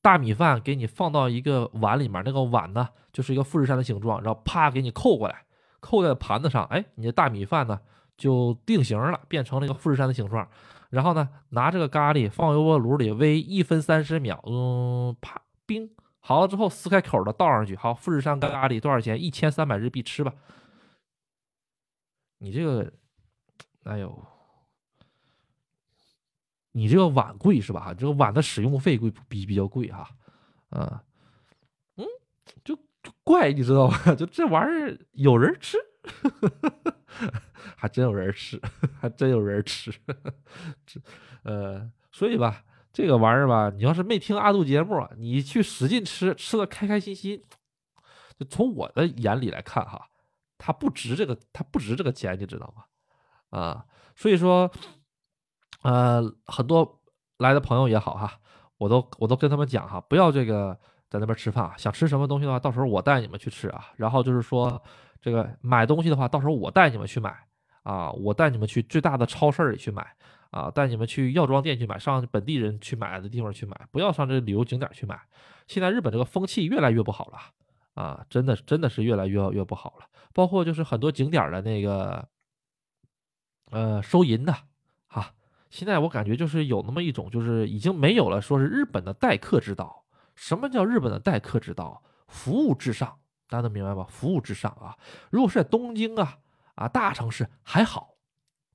[0.00, 5.44] 大米饭给你放到一个碗里面，那个碗呢就是一个富士山的形状，然后啪给你扣过来，
[5.80, 7.80] 扣在盘子上，哎，你的大米饭呢
[8.16, 10.48] 就定型了，变成了一个富士山的形状。
[10.90, 19.20] 然后呢，拿这个咖喱放油锅炉里煨一分三十秒，嗯，啪，冰好了之后撕开口的倒上去，好，富士山咖喱多少钱？
[19.20, 20.32] 一千三百日币，吃吧。
[22.38, 22.92] 你这个，
[23.82, 24.29] 哎呦。
[26.72, 27.92] 你这个碗贵是吧？
[27.92, 30.08] 这个碗的使用费贵比比较贵哈，
[30.70, 31.02] 啊，
[31.96, 32.06] 嗯，
[32.64, 32.78] 就
[33.24, 34.14] 怪你知道吧？
[34.14, 35.78] 就这玩意儿有人吃
[37.76, 38.60] 还真有人吃，
[39.00, 39.92] 还真有人吃，
[41.42, 47.42] 呃，所以吧，这个玩意儿吧，你要是没听阿杜节目，你去使劲吃，吃的开开心心，
[48.38, 50.08] 就从我的眼里来看哈，
[50.58, 52.84] 它不值这个，它不值这个钱，你知道吗？
[53.58, 54.70] 啊，所以说，
[55.82, 57.00] 呃，很多
[57.38, 58.38] 来的朋友也好哈，
[58.76, 63.88] 我都我都跟他们讲哈，不要这个在那边吃饭啊，想吃什么东西的话，到时候我带你们去吃啊。
[63.96, 64.82] 然后就是说，
[65.22, 67.34] 这个买东西的话，到时候我带你们去买
[67.82, 70.06] 啊，我带你们去最大的超市里去买
[70.50, 75.18] 啊，带你们去药妆店去买，上本地人去买的地方去买，不要上这旅游景点去买。
[75.66, 77.38] 现在日本这个风气越来越不好了
[77.94, 80.06] 啊，真的真的是越来越越不好了。
[80.34, 82.28] 包括就是很多景点的那个。
[83.72, 84.52] 呃，收银的，
[85.06, 85.32] 哈，
[85.70, 90.04] 现在我感觉就是有那么一种，就是已经没有了，说是日本的待客之道。
[90.34, 92.02] 什么叫日本的待客之道？
[92.28, 94.06] 服务至上，大家能明白吗？
[94.08, 94.96] 服务至上啊！
[95.30, 96.38] 如果是在东京啊
[96.76, 98.14] 啊大城市还好，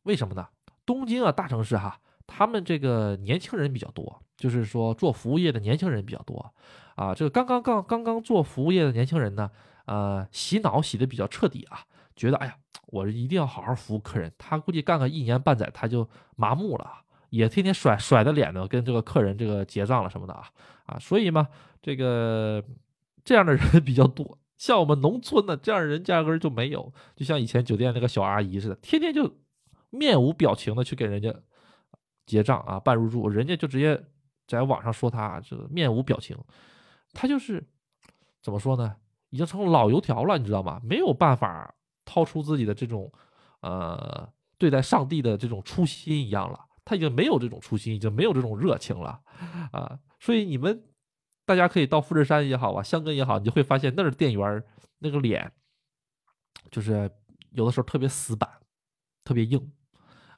[0.03, 0.47] 为什么呢？
[0.85, 6.53] 东京啊大城市哈，他们这个年轻人比较多，就是说做服务业的年轻人比较多
[6.95, 7.15] 啊。
[7.15, 9.49] 这个刚刚刚刚刚做服务业的年轻人呢，
[9.85, 11.79] 呃，洗脑洗的比较彻底啊，
[12.15, 12.55] 觉得哎呀。
[12.87, 16.87] 我一定要好好服务客人，他估计干个一年半载他就麻木了，
[17.29, 20.47] 也天天甩甩的脸呢，跟这个客人这个结账了什么的啊
[20.85, 21.47] 啊，所以嘛，
[21.81, 22.63] 这个
[23.25, 24.37] 这样的人 比较多。
[24.55, 29.35] 像我们农村的这样人压根就没有，就像以前酒店那个小阿姨似的，天天就
[29.89, 31.33] 面无表情的去给人家
[32.27, 34.01] 结账啊办入住，人家就直接
[34.47, 36.37] 在网上说他这个面无表情，
[37.13, 37.67] 他就是
[38.43, 38.95] 怎么说呢，
[39.31, 40.79] 已经成老油条了，你知道吗？
[40.83, 41.73] 没有办法。
[42.05, 43.11] 掏出自己的这种，
[43.61, 49.19] 呃，对待上帝的这种初心一样了，他已经没有这种初心，已经没有这种热情了，
[49.71, 50.83] 啊，所以你们
[51.45, 54.63] 大家可以到富士山也好啊，香根也好，你就会发现那儿店员
[54.99, 55.51] 那个脸，
[56.71, 57.11] 就是
[57.51, 58.49] 有的时候特别死板，
[59.23, 59.71] 特别硬，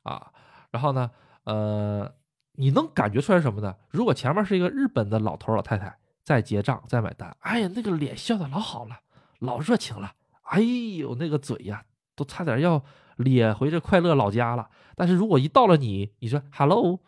[0.03, 0.31] 啊，
[0.71, 1.11] 然后呢，
[1.43, 2.15] 呃，
[2.53, 3.75] 你能感觉出来什么呢？
[3.89, 8.99] 如果前面是一个日本的老头老太太在结账在买单，哎呀，那个脸笑的老好了，
[9.39, 10.13] 老热情了。
[10.47, 11.83] 哎呦，那个嘴呀，
[12.15, 12.83] 都差点要
[13.17, 14.69] 咧回这快乐老家了。
[14.95, 16.99] 但是如果一到了你，你说 “hello”，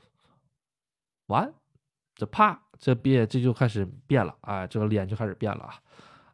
[1.28, 1.54] 完，
[2.16, 5.74] 这啪，这变这就开始变了啊，这个脸就开始变了啊，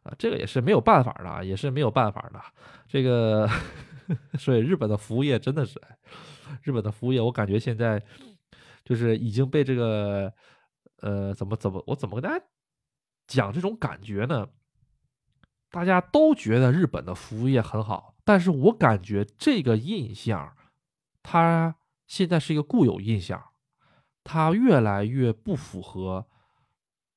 [0.02, 2.40] 啊，这个也是没有办法的，也是没有办法的。
[2.88, 3.48] 这个，
[4.38, 5.80] 所以日本的服务业真的是，
[6.62, 8.02] 日本的服务业，我感觉现在
[8.84, 10.32] 就是已经被这个，
[11.00, 12.44] 呃，怎么怎么，我怎么跟大家
[13.26, 14.46] 讲这种感觉呢？
[15.70, 20.56] 大家都觉得日本的服务业很好，但是我感觉这个印象，
[21.22, 21.74] 它
[22.06, 23.42] 现在是一个固有印象，
[24.24, 26.26] 它越来越不符合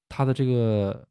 [0.09, 1.07] 它的这个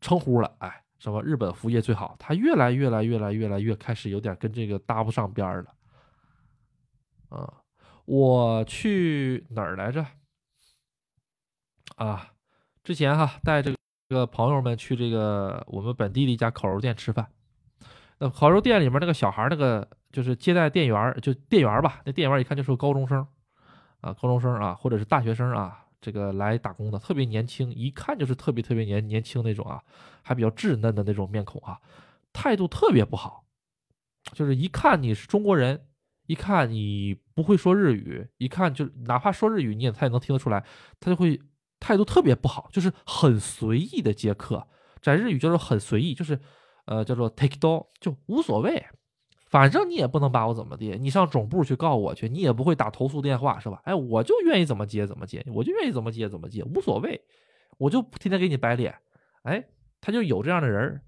[0.00, 0.56] 称呼了。
[0.60, 2.16] 哎，什么日本服务业最好？
[2.18, 5.74] 它越来越来越来越来越开始有点跟这个搭不上边了。
[7.28, 7.62] 啊，
[8.04, 10.06] 我去哪儿来着？
[11.96, 12.32] 啊，
[12.82, 13.76] 之前哈带这个。
[14.08, 17.26] 这个朋友们去这个我们本地的一家烤肉店吃饭，
[18.18, 22.00] 那烤肉店里面那个小孩，那个就是接待店员，就店员吧。
[22.04, 23.26] 那店员一看就是个高中生，
[24.00, 29.82] 啊，高中生啊，或者是大学生啊，这个来打工的，特别年轻，一看就是特别特别年年轻那种啊，
[30.22, 31.80] 还比较稚嫩的那种面孔啊，
[32.32, 33.44] 态度特别不好，
[34.34, 35.84] 就是一看你是中国人，
[36.28, 40.64] 一看你不会说日语，一看就哪怕说日语你也他也能听得出来，
[41.00, 41.40] 他就会。
[41.78, 44.66] 态度特别不好，就是很随意的接客，
[45.02, 46.38] 在日语叫做很随意，就是，
[46.86, 48.84] 呃，叫做 take do，就无所谓，
[49.50, 53.80] 反正你也不能把我怎么的，你上总部去告我去，你也不会打投诉电话是吧？
[53.84, 57.20] 哎，我就愿意怎么接怎么接，我就愿意怎么接怎么接，无所谓，
[57.78, 58.94] 我就天天给你摆脸，
[59.42, 59.62] 哎，
[60.00, 61.00] 他就有这样的人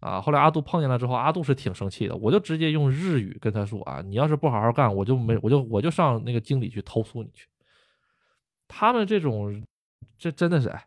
[0.00, 0.20] 啊。
[0.20, 7.46] 后来阿杜碰见了之后，阿杜是挺生气的，我就直接用日语跟他说啊，你要是不好好干，我就没，我就我就上那个经理去投诉你去。
[8.66, 9.62] 他们这种。
[10.18, 10.86] 这真的是哎，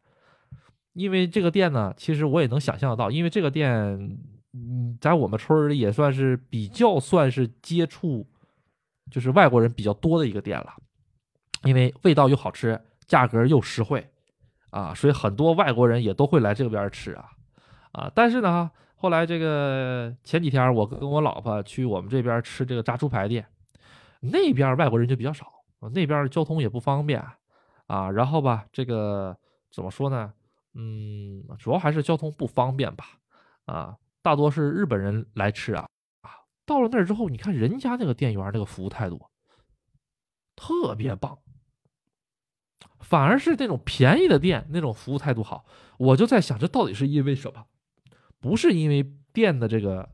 [0.93, 3.73] 因为这个店呢，其实我也能想象得到，因为这个店，
[4.53, 8.27] 嗯，在我们村里也算是比较算是接触，
[9.11, 10.73] 就是外国人比较多的一个店了，
[11.63, 14.09] 因为味道又好吃，价格又实惠，
[14.71, 17.25] 啊，所以很多外国人也都会来这边吃啊，
[17.91, 23.45] 啊，但是呢，后来这个前几天我跟我老婆去我们这边吃这个炸猪排店，
[24.21, 25.45] 那边外国人就比较少，
[25.93, 27.23] 那边交通也不方便。
[27.89, 29.35] 啊，然后吧，这个
[29.71, 30.31] 怎么说呢？
[30.75, 33.17] 嗯，主要还是交通不方便吧。
[33.65, 35.87] 啊，大多是日本人来吃啊。
[36.21, 36.29] 啊，
[36.67, 39.19] 到了那儿之后，你看人家那个店员那个服务态度
[40.55, 41.39] 特别棒，
[42.99, 45.65] 反而是那种便宜的店那种服务态度好。
[45.97, 47.65] 我就在想，这到底是因为什么？
[48.39, 50.09] 不是因为店的这个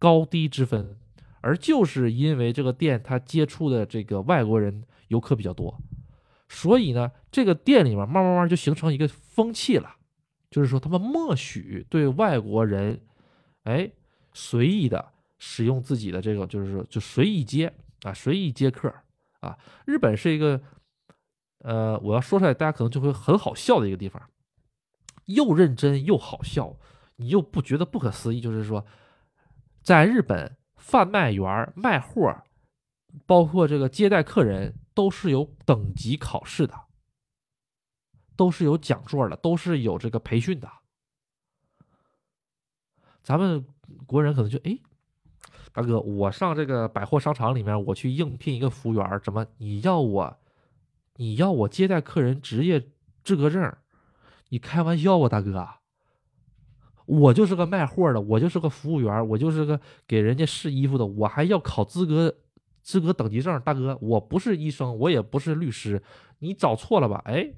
[0.00, 0.98] 高低之分，
[1.40, 5.80] 而就是因为这个店它接触的这个外国人游客比较多，
[6.52, 9.94] 所以呢，这个店里面慢慢慢就形成一个风气了，
[10.50, 13.00] 就是说他们默许对外国人，
[13.62, 13.88] 哎，
[14.34, 17.72] 随意的使用自己的这个，就是说就随意接
[18.02, 18.92] 啊，随意接客
[19.38, 19.56] 啊。
[19.86, 20.60] 日本是一个，
[21.60, 24.20] 呃，我要说出来，大家可能就会很好笑的一个地方，
[25.26, 26.76] 又认真又好笑，
[27.16, 28.84] 你又不觉得不可思议，就是说，
[29.82, 30.56] 在日本。
[30.82, 32.42] 贩卖员卖货，
[33.26, 36.78] 包括这个接待客人，都是有等级考试的，
[38.36, 40.70] 都是有讲座的，都是有这个培训的。
[43.22, 43.64] 咱们
[44.04, 44.78] 国人可能就哎，
[45.72, 50.38] 大哥，我上这个百货商场里面，我去应聘一个服务员，怎么你要我，
[51.16, 52.90] 你要我接待客人职业
[53.24, 53.74] 资格证？
[54.50, 55.66] 你开玩笑啊，大哥。
[57.06, 62.36] 我就是个卖货的，我就是个服务员，我就是个给人家试衣服的，我还要考资格
[62.82, 66.02] 资格等级证，大哥，我不是医生，我也不是律师，
[66.38, 67.22] 你找错了吧？
[67.24, 67.52] 哎，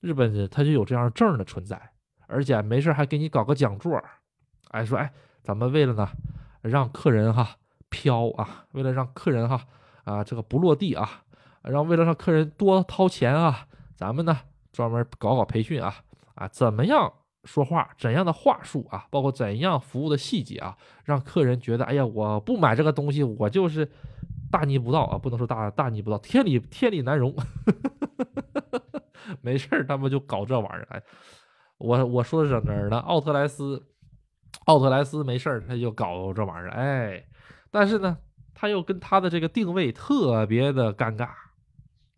[0.00, 1.92] 日本人他就有这样证的存在，
[2.26, 4.02] 而且没事还给你搞个讲座，
[4.70, 6.08] 哎说哎，咱们为了呢
[6.62, 7.56] 让客人哈
[7.88, 9.66] 飘啊，为了让客人哈
[10.04, 11.22] 啊这个不落地啊，
[11.62, 14.40] 让为了让客人多掏钱啊，咱们呢
[14.72, 15.94] 专门搞搞培训啊
[16.34, 17.12] 啊，怎么样？
[17.44, 23.88] 说话怎样的话术啊，包括怎样服务的细节啊，让客人觉得，哎呀，我不买这个东西，我就是
[24.50, 27.34] 大逆不道啊，不能说大大逆不道，天理天理难容。
[29.40, 30.86] 没事儿，他们就搞这玩意儿。
[30.90, 31.02] 哎，
[31.78, 32.98] 我我说的是哪儿呢？
[32.98, 33.82] 奥特莱斯，
[34.66, 36.70] 奥特莱斯没事儿，他就搞这玩意儿。
[36.70, 37.24] 哎，
[37.70, 38.18] 但是呢，
[38.54, 41.30] 他又跟他的这个定位特别的尴尬。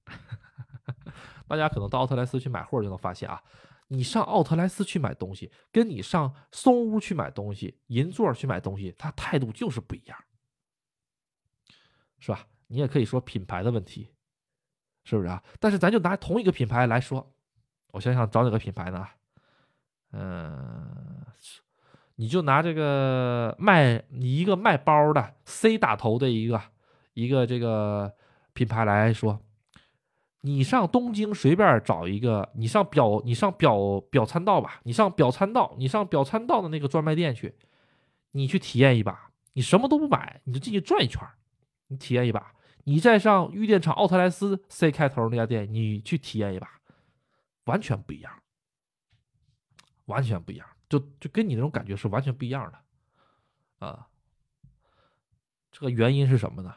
[1.49, 3.41] 大家可能到奥特莱斯去买货就能发现啊。
[3.89, 10.19] 你上奥特莱斯去买东西，跟你上松屋去买东西、银座去买东西，他态度就是不一样，
[12.19, 12.47] 是吧？
[12.67, 14.13] 你也可以说品牌的问题，
[15.05, 15.43] 是不是啊？
[15.61, 17.33] 但是咱就拿同一个品牌来说，
[17.93, 19.07] 我想想找哪个品牌呢？
[20.11, 21.25] 嗯，
[22.17, 26.61] 你就拿这个卖你一个卖包的 C 打头的一个
[27.13, 28.13] 一个这个
[28.53, 29.41] 品牌来说。
[30.47, 37.53] 你上东京随便找一个，你上表你上表表参道吧，你上表参道，你上表参道的那个专卖店去，
[38.31, 41.21] 你去体验一把，你什么都不买，你就进去转一圈，
[41.89, 46.71] 你体验一把，你再上玉电厂奥特莱斯 C 开头那家店，你去体验一把，
[47.65, 48.33] 完全不一样，
[50.05, 54.07] 完全不一样，就就跟你那种感觉是完全不一样的，啊，
[55.73, 56.73] 这个原因是什么呢？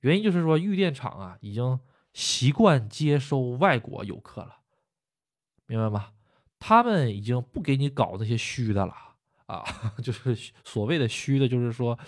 [0.00, 1.78] 原因就是说玉电厂啊已经。
[2.14, 4.60] 习惯接收外国游客了，
[5.66, 6.12] 明白吗？
[6.58, 8.94] 他们已经不给你搞那些虚的了
[9.46, 9.62] 啊，
[10.02, 10.34] 就是
[10.64, 11.98] 所谓的虚的，就是说，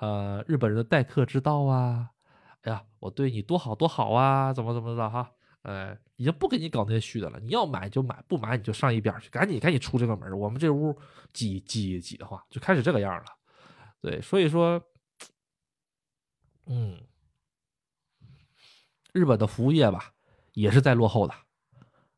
[0.00, 2.10] 呃，日本人的待客之道啊，
[2.62, 5.30] 哎呀，我对你多好多好啊，怎么怎么的哈，
[5.62, 7.40] 呃，已经不给你搞那些虚的了。
[7.40, 10.38] 你要买就买，不买你就上一边去，赶紧赶紧出这个门。
[10.38, 10.94] 我们这屋
[11.32, 13.24] 挤挤挤的话，就开始这个样了。
[14.02, 14.82] 对，所以说，
[16.66, 17.00] 嗯。
[19.16, 20.12] 日本的服务业吧，
[20.52, 21.32] 也是在落后的，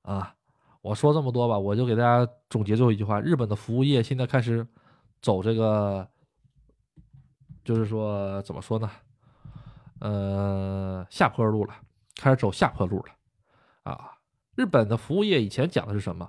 [0.03, 0.34] 啊，
[0.82, 4.66] 我说这么多吧，我就给大家总结最后一句话：日本的服务业现在开始
[5.22, 6.09] 走这个，
[7.64, 8.90] 就是说怎么说呢？
[10.01, 11.74] 呃，下坡路了，
[12.16, 13.12] 开始走下坡路了，
[13.84, 14.18] 啊，
[14.57, 16.28] 日本的服务业以前讲的是什么？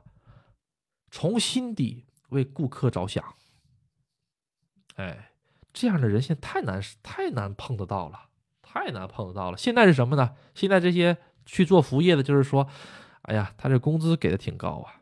[1.09, 3.25] 从心底为顾客着想，
[4.97, 5.31] 哎，
[5.73, 8.28] 这样的人现在太难太难碰得到了。
[8.71, 9.57] 太难碰得到了。
[9.57, 10.35] 现在是什么呢？
[10.53, 12.67] 现在这些去做服务业的，就是说，
[13.23, 15.01] 哎呀，他这工资给的挺高啊，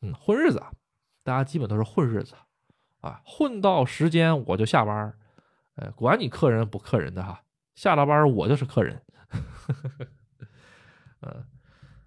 [0.00, 0.62] 嗯，混日子，
[1.22, 2.34] 大家基本都是混日子，
[3.02, 5.14] 啊，混到时间我就下班，
[5.74, 7.42] 哎，管你客人不客人的哈，
[7.74, 9.02] 下了班我就是客人，
[11.20, 11.44] 嗯，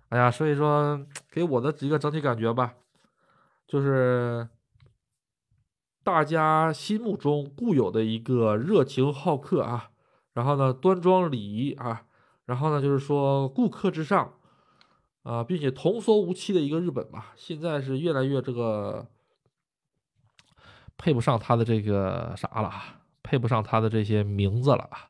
[0.10, 2.74] 哎呀，所以说给我的一个整体感觉吧，
[3.68, 4.50] 就是
[6.04, 9.92] 大家心目中固有的一个热情好客啊。
[10.36, 12.06] 然后呢，端庄礼仪啊，
[12.46, 14.34] 然后呢，就是说顾客至上
[15.24, 19.08] 啊，并且童叟无欺的一个日本吧，现在是越来越这个
[20.98, 22.70] 配不上他的这个啥了，
[23.24, 25.10] 配不上他的这些名字了啊。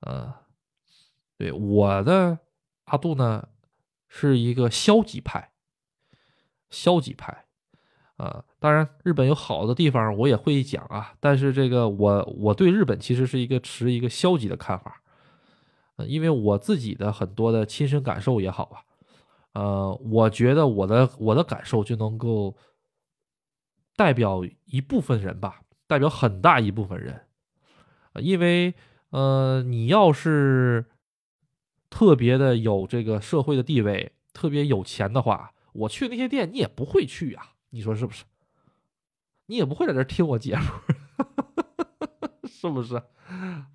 [0.00, 0.34] 呃，
[1.38, 2.38] 对我的
[2.84, 3.48] 阿杜呢，
[4.06, 5.52] 是一个消极派，
[6.68, 7.46] 消极派。
[8.22, 11.12] 啊，当然，日本有好的地方，我也会讲啊。
[11.18, 15.02] 但是这个，我我对日本其实是一个持一个消极的看法，
[15.96, 18.78] 呃，因为我自己的很多的亲身感受也好啊，
[19.60, 22.56] 呃，我觉得我的我的感受就能够
[23.96, 27.22] 代表一部分人吧，代表很大一部分人，
[28.20, 28.72] 因为
[29.10, 30.86] 呃，你要是
[31.90, 38.24] 特别的有这个社会的地位，特别有钱的话，我去那些店你也不会去呀，你说是不是？
[39.46, 40.64] 你也不会在这听我节目，
[42.46, 42.96] 是不是？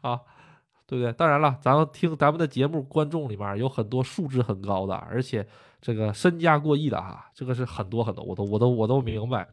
[0.02, 0.22] 啊，
[0.86, 1.12] 对不对？
[1.14, 5.48] 当然了，咱们听咱们的节目，观众里面有很多素质很高的，而且
[5.82, 9.50] 这个身家过亿的啊，这个是很多很多，我都我都我都明白。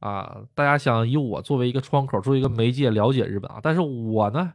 [0.00, 4.52] 啊，大家想以我作为一个窗口，作为一个媒介了解日本啊，但是我呢，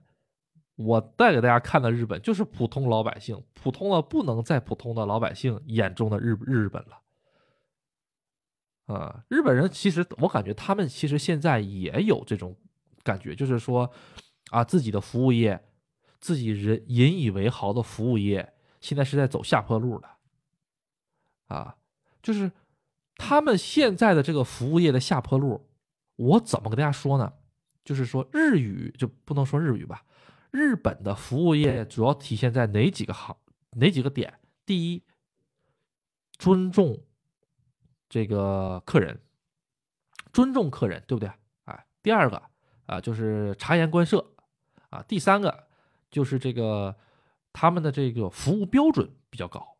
[0.76, 7.01] 我带给大家看的日本就是普通老百姓，普通的不能再普通的老百姓眼中的日日本了。
[8.94, 12.56] 啊，日本人其实我感觉他们其实现在也有这种
[13.04, 13.92] 感觉，就是说
[14.50, 15.64] 啊，自己的服务业，
[16.20, 20.10] 自己人引以为豪的服务业，现在是在走下坡路的。
[21.48, 21.76] 啊，
[22.22, 22.52] 就是。
[23.18, 25.70] 他们现在的这个服务业的下坡路，
[26.16, 27.34] 我怎么跟大家说呢？
[27.86, 30.04] 就是说日语就不能说日语吧，
[30.50, 33.38] 日本的服务业主要体现在哪几个行
[33.74, 34.40] 哪几个点？
[34.66, 35.04] 第一，
[36.40, 37.04] 尊重
[38.12, 39.18] 这个客人，
[40.34, 41.32] 尊重客人，对不对？
[41.64, 42.44] 啊，第二个
[42.86, 44.34] 啊就是察言观色
[44.90, 45.68] 啊，第三个
[46.10, 46.94] 就是这个
[47.54, 49.78] 他们的这个服务标准比较高。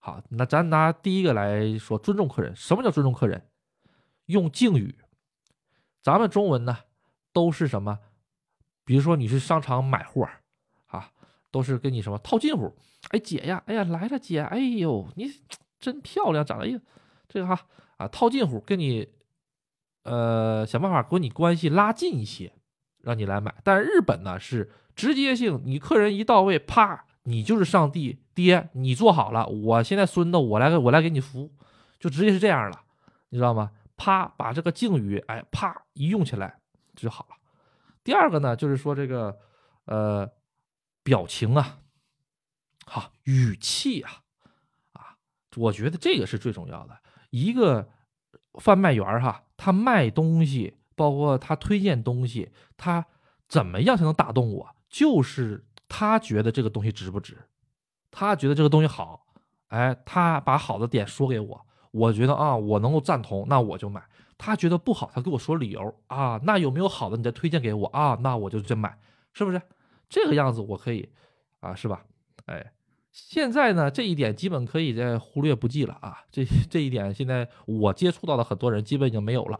[0.00, 2.56] 好，那咱拿第一个来说，尊重客人。
[2.56, 3.48] 什么叫尊重客人？
[4.26, 4.98] 用敬语。
[6.02, 6.76] 咱们中文呢，
[7.32, 8.00] 都是什么？
[8.84, 10.28] 比如说你去商场买货，
[10.86, 11.12] 啊，
[11.52, 12.76] 都是跟你什么套近乎。
[13.10, 15.30] 哎，姐呀，哎呀，来了，姐，哎呦，你
[15.78, 16.80] 真漂亮，长得哎呀，
[17.28, 17.66] 这个哈
[17.96, 19.08] 啊，套近乎，跟你
[20.02, 22.52] 呃想办法跟你关系拉近一些，
[23.02, 23.54] 让你来买。
[23.62, 27.04] 但是日本呢是直接性，你客人一到位，啪。
[27.26, 31.50] 你就是上帝爹，你做好了，我现在孙子，我来我来给你服务，
[31.98, 32.82] 就直接是这样了，
[33.30, 33.70] 你知道吗？
[33.96, 36.60] 啪，把这个敬语，哎，啪一用起来
[36.94, 37.36] 就好了。
[38.02, 39.38] 第二个呢，就是说这个
[39.86, 40.30] 呃
[41.02, 41.78] 表情啊，
[42.84, 44.20] 好语气啊，
[44.92, 45.16] 啊，
[45.56, 46.98] 我觉得这个是最重要的。
[47.34, 47.88] 一个
[48.60, 53.06] 贩卖员哈，他卖东西，包括他推荐东西，他
[53.48, 54.76] 怎么样才能打动我？
[54.88, 55.64] 就是。
[55.86, 57.36] 他觉得这个东西值不值？
[58.10, 59.26] 他觉得这个东西好，
[59.68, 64.02] 哎，他把好的点说给我，我觉得啊，我能够赞同，那我就买。
[64.36, 68.18] 他觉得不好，他给我说理由啊，那有没有好的你再推荐给我啊？
[68.22, 68.98] 那我就再买，
[69.32, 69.62] 是不是？
[70.08, 71.08] 这个样子我可以
[71.60, 72.04] 啊，是吧？
[72.46, 72.72] 哎，
[73.14, 76.18] 现在呢，这一点基本可以再忽略不计了啊。
[76.30, 79.58] 这这一点现在我接触到的很多人基本已经没有了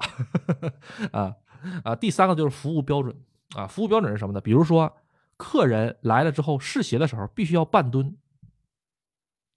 [1.13, 1.37] 啊
[1.85, 1.97] 啊。
[1.97, 3.17] 第三个就是服务标准
[3.57, 4.41] 啊，服务标准是什么呢？
[4.43, 4.95] 比如说。
[5.37, 8.17] 客人来了之后试鞋的时候必须要半蹲，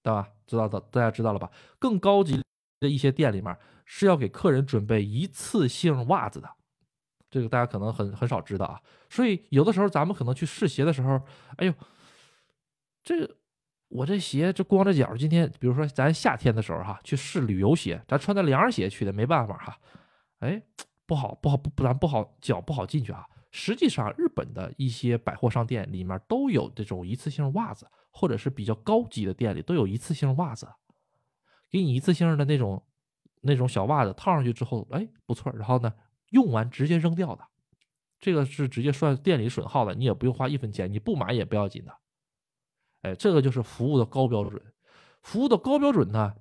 [0.02, 0.28] 对吧？
[0.48, 1.52] 知道的大家知道了吧？
[1.78, 2.42] 更高级
[2.80, 6.50] 的一些店里面是要给客人准备一次性袜子的，
[7.30, 8.82] 这个大家可能很很少知道啊。
[9.08, 11.22] 所以有的时候咱们可能去试鞋的时候，
[11.58, 11.74] 哎呦，
[13.04, 13.37] 这个
[13.90, 19.78] 我这鞋就光着脚，今天比如说咱夏天的时候哈，去试旅游鞋，咱穿的凉鞋去的，没办法哈，
[20.40, 20.62] 哎，
[21.06, 23.26] 不好不好不咱不好脚不好进去啊。
[23.50, 30.68] 实际上，日本的一些百货商店里面都有这种一次性袜子，或者是比较高级的店里都有一次性袜子，
[31.72, 32.84] 给你一次性的那种
[33.42, 35.94] 那种小袜子套上去之后，哎，不错，然后呢，
[36.32, 37.48] 用完直接扔掉的，
[38.20, 41.98] 这个是直接算店里损耗的，你也不用花一分钱，你不买也不要紧的。
[43.02, 44.62] 哎，这个就是服务的高标准，
[45.22, 46.36] 服务的高标准呢，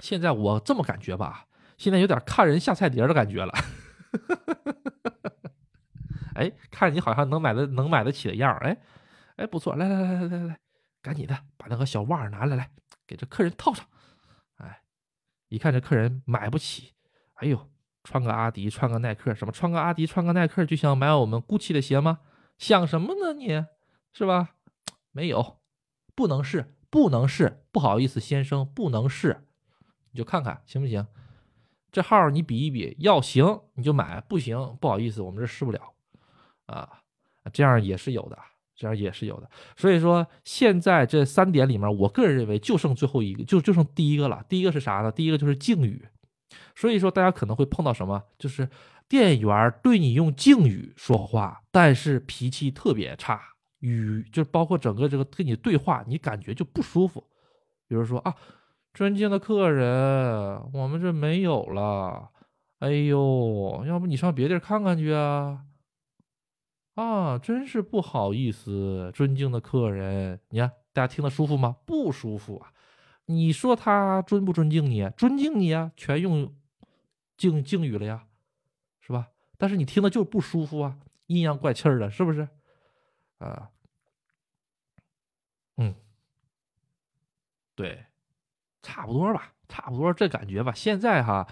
[0.00, 1.46] 现在我这么感觉吧，
[1.76, 3.52] 现在有点看人下菜碟的感觉了。
[6.34, 8.78] 哎，看着你好像能买的能买得起的样儿，哎，
[9.36, 10.60] 哎，不错，来来来来来来，
[11.02, 12.70] 赶紧的把那个小袜拿来，来
[13.06, 13.84] 给这客人套上。
[14.58, 14.82] 哎，
[15.48, 16.92] 一看这客人买不起，
[17.34, 17.68] 哎呦，
[18.04, 22.20] 穿个阿迪，穿个耐克，什么穿个阿迪，穿个耐克就想买我们 GUCCI 的鞋吗？
[22.56, 23.32] 想什么呢？
[23.34, 23.64] 你
[24.12, 24.50] 是吧？
[25.12, 25.58] 没有，
[26.14, 29.44] 不能试，不能试，不好意思，先生，不能试，
[30.12, 31.06] 你就看看行不行？
[31.90, 35.94] 这号你比一比，要行你就买，不行，不好意思，我们这试不了。
[36.66, 37.00] 啊，
[37.52, 38.38] 这样也是有的，
[38.76, 39.48] 这样也是有的。
[39.76, 44.44] 所以说，现在这三点里面，我个人认为就剩最后一个，就就剩第一个了。
[44.50, 45.10] 第一个是啥呢？
[45.10, 46.06] 第一个就是敬语。
[46.76, 48.22] 所以说，大家可能会碰到什么？
[48.38, 48.68] 就是
[49.08, 53.40] 店员对你用敬语说话，但是脾气特别差，
[53.80, 57.24] 语就包括整个这个跟你对话，你感觉就不舒服。
[57.86, 58.34] 比如说啊，
[58.92, 62.30] 尊敬的客人，我们这没有了。
[62.80, 65.64] 哎呦，要不你上别地儿看看去啊？
[66.94, 71.76] 啊，真是不好意思，尊敬的客人，你看大家听得舒服吗？
[71.86, 72.72] 不舒服啊！
[73.26, 75.08] 你说他尊不尊敬你？
[75.16, 76.54] 尊敬你啊，全用
[77.36, 78.24] 敬敬语了呀，
[79.00, 79.28] 是吧？
[79.56, 82.48] 但是你听的就是不舒服啊，阴阳怪气儿的，是不是？
[83.38, 83.70] 啊，
[85.76, 85.94] 嗯，
[87.74, 88.04] 对，
[88.82, 90.72] 差不多吧，差不多这感觉吧。
[90.72, 91.46] 现在哈，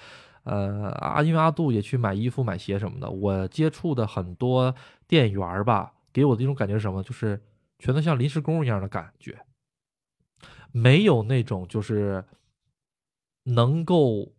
[0.45, 4.75] 呃，阿因为阿杜也去买衣服、买鞋什么的，我接触的很多
[5.07, 7.03] 店员吧，给我的一种感觉是什么？
[7.03, 7.41] 就是
[7.79, 9.47] 全都像临时工一样的感觉，
[10.73, 12.25] 没有那种就是
[13.45, 14.35] 能够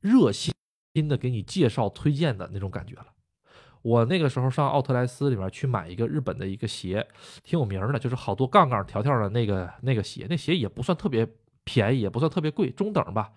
[0.00, 0.54] 热心
[1.08, 3.06] 的给你介绍、推荐的那种感觉了。
[3.82, 7.06] 我那个时候上奥特莱斯里面去买一个日本的一个鞋，
[7.42, 11.26] 挺有名的，就是好多杠杠条条的那个那个鞋，那鞋也不算特别
[11.64, 13.30] 便宜，也不算特别贵，中等吧，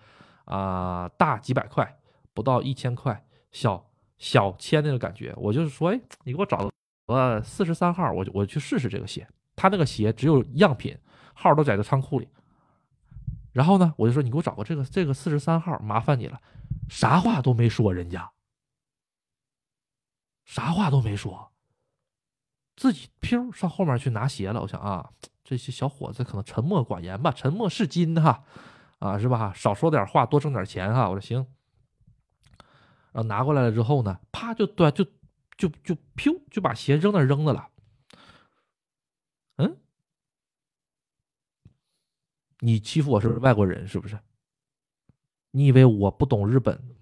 [0.44, 1.98] 啊，大几百块，
[2.34, 5.32] 不到一千块，小小千那个感觉。
[5.36, 6.70] 我就是说，哎，你给我找
[7.06, 9.26] 个四十三号，我我去试试这个鞋。
[9.56, 10.94] 他那个鞋只有样品，
[11.32, 12.28] 号都在这仓库里。
[13.52, 16.38] 然后呢，我就说你给我找个这个这个四十三号，麻烦你了，
[16.90, 18.33] 啥话都没说，人家。
[20.44, 21.50] 啥话都没说，
[22.76, 24.60] 自己飘上后面去拿鞋了。
[24.60, 25.10] 我想啊，
[25.42, 28.44] 这些小伙子可能沉默寡言吧，沉默是金哈，
[28.98, 29.52] 啊是吧？
[29.54, 31.08] 少说点话，多挣点钱哈。
[31.08, 31.46] 我说行。
[33.12, 35.04] 然后拿过来了之后呢，啪就端就
[35.56, 37.68] 就就飘就把鞋扔那扔的了。
[39.56, 39.78] 嗯，
[42.58, 44.18] 你欺负我是外国人是不是？
[45.52, 46.96] 你以为我不懂日本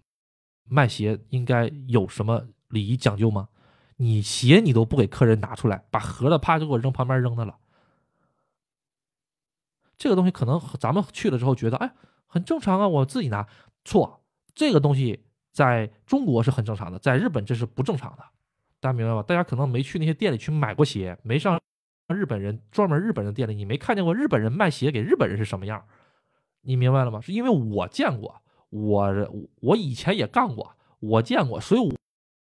[0.65, 2.47] 卖鞋应该有什么？
[2.73, 3.49] 礼仪讲究吗？
[3.97, 7.57] 你鞋你都不给客人拿出来，把盒子啪就给我扔旁边扔的了。
[9.97, 11.93] 这个东西可能咱们去了之后觉得，哎，
[12.27, 13.47] 很正常啊，我自己拿。
[13.85, 18.25] 错，这个东西在中国是很正常的，在日本这是不正常的。
[18.81, 19.23] 大家明白吧？
[19.23, 21.61] 大家可能没去那些店里去买过鞋，没上
[22.09, 25.85] 日本人专门日本人店里，你没看见过日本人卖鞋给日本人是什么样。
[26.63, 27.21] 你明白了吗？
[27.21, 29.13] 是因为我见过，我
[29.61, 31.93] 我以前也干过，我见过，所以我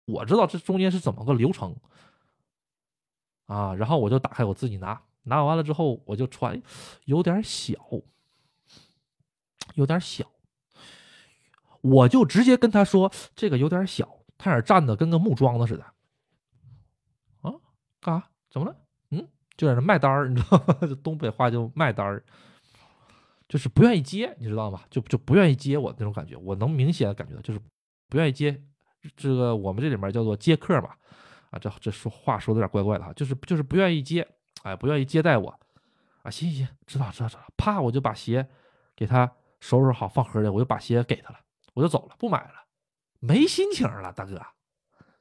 [0.05, 0.25] 我。
[0.25, 1.75] 知道这中间是怎么个流程
[3.47, 6.61] 啊，然后我就打开我自己拿，拿完了之后我就穿，
[7.05, 7.75] 有点小，
[9.75, 10.25] 有点小，
[11.81, 15.83] 我就直接跟他说这个有点小，他那站的跟个木桩子似的，
[17.41, 17.53] 啊，
[18.01, 18.29] 干啥？
[18.49, 18.75] 怎么了？
[19.11, 19.27] 嗯，
[19.57, 20.75] 就在那卖单儿，你知道吗？
[21.03, 22.23] 东北话就卖单儿，
[23.47, 24.81] 就是不愿意接，你知道吗？
[24.89, 27.59] 就就不愿意接我那种感觉，我能明显感觉到就是
[28.09, 28.63] 不愿意接。
[29.15, 30.89] 这个我们这里面叫做接客嘛，
[31.51, 34.27] 啊，这这说话说的有点怪怪的哈，就是就是不愿意接，
[34.63, 35.49] 哎，不愿意接待我，
[36.23, 38.47] 啊，行行行，知道知道知道，啪，我就把鞋
[38.95, 41.39] 给他收拾好放盒里，我就把鞋给他了，
[41.73, 42.65] 我就走了，不买了，
[43.19, 44.41] 没心情了，大哥，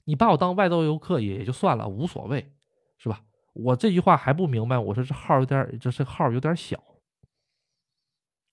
[0.04, 2.52] 你把我当外道游客也就算了，无所谓，
[2.98, 3.22] 是吧？
[3.52, 6.82] 我这句话还不明白，我说这号有点，这这号有点小，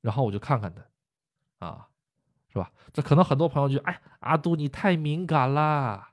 [0.02, 0.74] 然后我就看看
[1.60, 1.88] 他，啊。
[2.52, 2.70] 是吧？
[2.92, 6.10] 这可能很多朋友就哎，阿杜你太敏感了，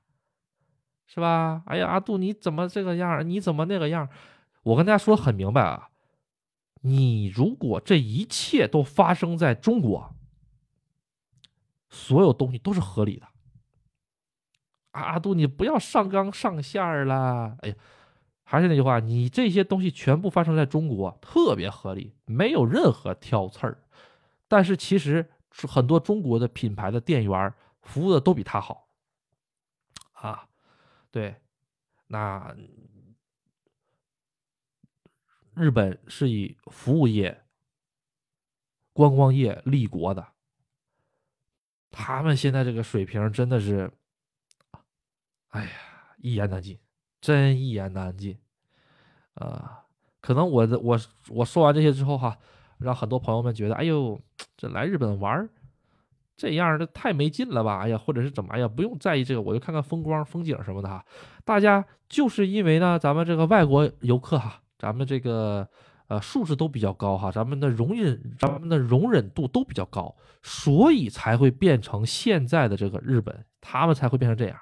[1.04, 1.64] 是吧？
[1.66, 3.28] 哎呀，阿杜你怎么这个样？
[3.28, 4.08] 你怎么那个样？
[4.62, 5.88] 我跟大家说很明白啊，
[6.82, 10.14] 你如果这一切都发生在中国，
[11.88, 13.26] 所有东西都是合理的。
[14.92, 17.56] 阿杜你不要上纲上线了。
[17.62, 17.74] 哎呀，
[18.44, 23.82] 还是那句话，你这些东西全部发生在中国，特别合理，没有任何挑刺儿。
[24.46, 25.28] 但是其实。
[25.66, 28.88] 很多中国的品牌的店员服务的都比他好，
[30.12, 30.48] 啊，
[31.10, 31.34] 对，
[32.06, 32.54] 那
[35.54, 37.44] 日本是以服务业、
[38.92, 40.34] 观光业立国的，
[41.90, 43.90] 他们现在这个水平真的是，
[45.48, 45.70] 哎呀，
[46.18, 46.78] 一言难尽，
[47.20, 48.38] 真一言难尽，
[49.34, 49.86] 啊，
[50.20, 51.00] 可能我的我
[51.30, 52.38] 我说完这些之后哈。
[52.78, 54.20] 让很多朋友们觉得，哎呦，
[54.56, 55.48] 这来日本玩
[56.36, 57.80] 这样的太没劲了吧？
[57.80, 58.54] 哎呀，或者是怎么？
[58.54, 61.04] 哎呀，不用在意这个，我就看看风光、风景什么的哈。
[61.44, 65.68] 大家就是因为呢，咱们这个外国游客哈，咱们这个
[66.06, 74.56] 呃素质都比较高哈，咱们的容忍、咱们的容忍度都比较高，所以才会变成现在的这个日本，他们才会变成这样。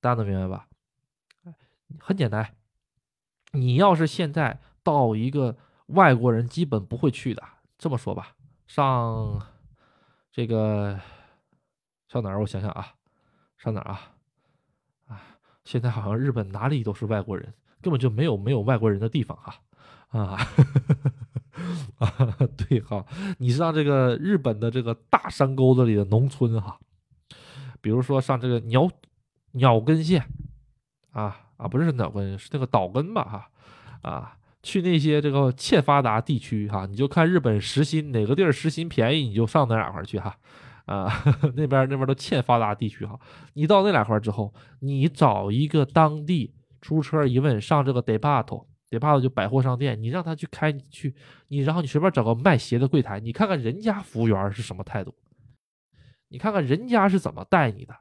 [0.00, 0.66] 大家能明白吧？
[2.00, 2.54] 很简单，
[3.52, 5.56] 你要是现在到一个。
[5.86, 7.42] 外国人基本不会去的。
[7.78, 8.34] 这么说吧，
[8.66, 9.40] 上
[10.32, 10.98] 这个
[12.08, 12.40] 上哪儿？
[12.40, 12.94] 我想想啊，
[13.58, 14.12] 上哪儿啊？
[15.08, 15.22] 啊，
[15.62, 19.54] 现在好像日本哪里都是外国人，根本就没有没有外国人的地方哈。
[20.08, 20.38] 啊，
[21.98, 23.04] 啊， 对哈，
[23.38, 26.78] 你上这个日本的这个大山沟子里的农村哈，
[27.82, 28.88] 比如说上这个鸟
[29.50, 30.26] 鸟根县
[31.10, 33.50] 啊啊，不是鸟根，是那个岛根吧哈
[34.10, 34.35] 啊。
[34.66, 40.36] 去那些这个欠发达地区哈，你就看日本时薪哪个地儿时薪便宜，你就上哪哪块去哈。
[40.86, 41.08] 啊，
[41.54, 43.16] 那边那边都欠发达地区哈。
[43.54, 48.56] 你到那两块之后，你找一个当地出租车一问，上这个 d e p a r t
[48.90, 51.14] d e p a r t 就百货商店，你让他去开去，
[51.48, 55.14] 你然后你随便找个卖鞋的柜台，你看看人家服务员是什么态度，
[56.28, 57.94] 你看看人家是怎么带你的。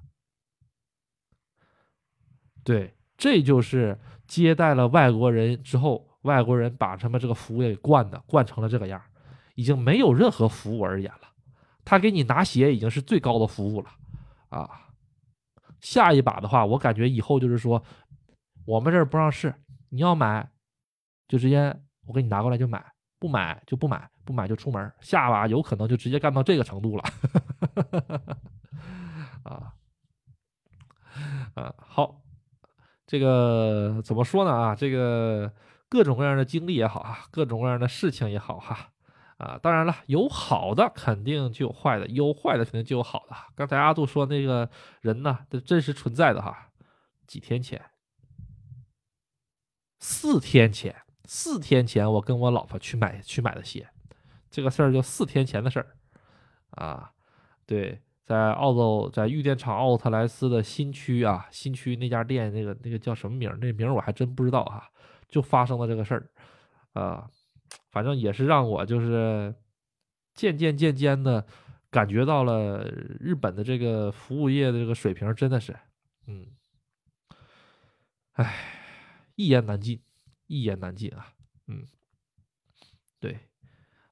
[2.63, 9.01] 对，这就是接待了外国人之后，外国人把他们这个服务业给惯的，惯成了这个样
[9.53, 11.21] 已经没有任何服务而言了。
[11.85, 13.89] 他给你拿鞋已经是最高的服务了，
[14.49, 14.69] 啊，
[15.79, 17.81] 下一把的话，我感觉以后就是说，
[18.65, 19.53] 我们这儿不让试，
[19.89, 20.49] 你要买，
[21.27, 22.83] 就直接我给你拿过来就买，
[23.19, 24.91] 不买就不买，不买就出门。
[24.99, 27.03] 下把有可能就直接干到这个程度了，
[29.45, 29.73] 啊，
[31.53, 32.21] 啊，好。
[33.07, 34.75] 这个怎么说呢啊？
[34.75, 35.53] 这个
[35.89, 38.91] 各种各样的经历也好啊，各种各样的事情也好哈，
[39.37, 43.35] 啊，当然了，有好的肯定就有坏的，有坏的肯定就有好的。
[43.55, 44.69] 刚才阿杜说那个
[45.01, 46.69] 人呢，这真实存在的哈。
[47.27, 47.81] 几天前，
[49.99, 53.89] 四天前，四天前我跟我老婆去买去买的鞋，
[54.49, 55.97] 这个事儿就四天前的事儿
[56.71, 57.11] 啊，
[57.65, 58.01] 对。
[58.25, 63.55] 在澳洲，在玉电厂奥特莱斯的新区啊，新区那家店，那个那个叫什么名？
[63.61, 64.89] 那名我还真不知道哈。
[65.27, 66.29] 就发生了这个事儿，
[66.93, 67.29] 啊，
[67.91, 69.53] 反正也是让我就是
[70.33, 71.45] 渐渐渐渐的
[71.89, 72.83] 感觉到了
[73.19, 75.75] 日本的这个服务业的这个水平真的是，
[76.27, 76.47] 嗯，
[78.33, 78.53] 唉，
[79.35, 80.01] 一言难尽，
[80.47, 81.33] 一言难尽啊，
[81.67, 81.85] 嗯，
[83.19, 83.39] 对，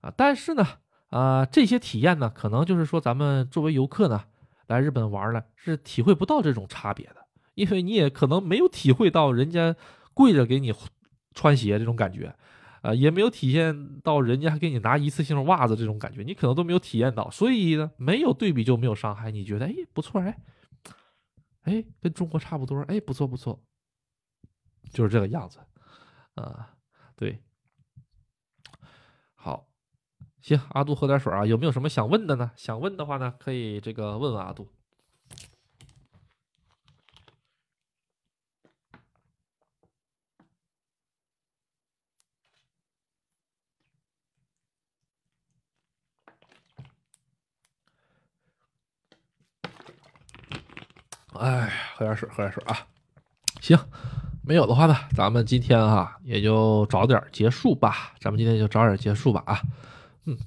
[0.01, 0.65] 啊，但是呢。
[1.09, 4.25] 啊，这些体验呢，可能就是说，咱们作为游客呢，
[4.65, 9.75] 来日本玩呢，是体会不到这种差别的，因为你也可能没有体会到人家
[10.15, 10.71] 跪着给你
[11.33, 12.35] 穿鞋这种感觉，
[12.81, 19.31] 啊，也没有体现到人家给你拿一次性袜子这种感觉，你可能都没有体验到，所以呢，没有对比就没有伤害。
[19.31, 20.37] 你觉得，哎，不错，哎，
[21.63, 23.63] 哎，跟中国差不多，哎，不错不错，
[24.91, 25.59] 就是这个样子，
[26.35, 26.75] 啊，
[27.15, 27.41] 对，
[29.35, 29.67] 好。
[30.41, 32.51] 行，阿杜喝点水啊，有没有什么想问的呢？
[32.57, 34.67] 想问的话呢，可以这个问问阿杜。
[51.39, 52.77] 哎，喝点水，喝点水啊。
[53.61, 53.77] 行，
[54.43, 58.13] 没有的话呢，咱们今天啊也就早点结束吧。
[58.19, 59.61] 咱们今天就早点结束吧啊。
[60.25, 60.37] 嗯，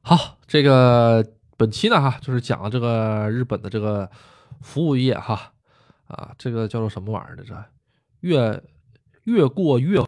[0.00, 1.24] 好，这个
[1.56, 4.10] 本期呢哈，就是讲了这个日本的这个
[4.60, 5.52] 服务业哈，
[6.06, 7.54] 啊，这个叫做什么玩意儿的这
[8.20, 8.62] 越
[9.24, 10.02] 越过越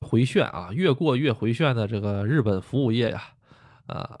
[0.00, 3.22] 回旋啊，越过越回旋的这个日本服务业呀，
[3.86, 4.18] 啊，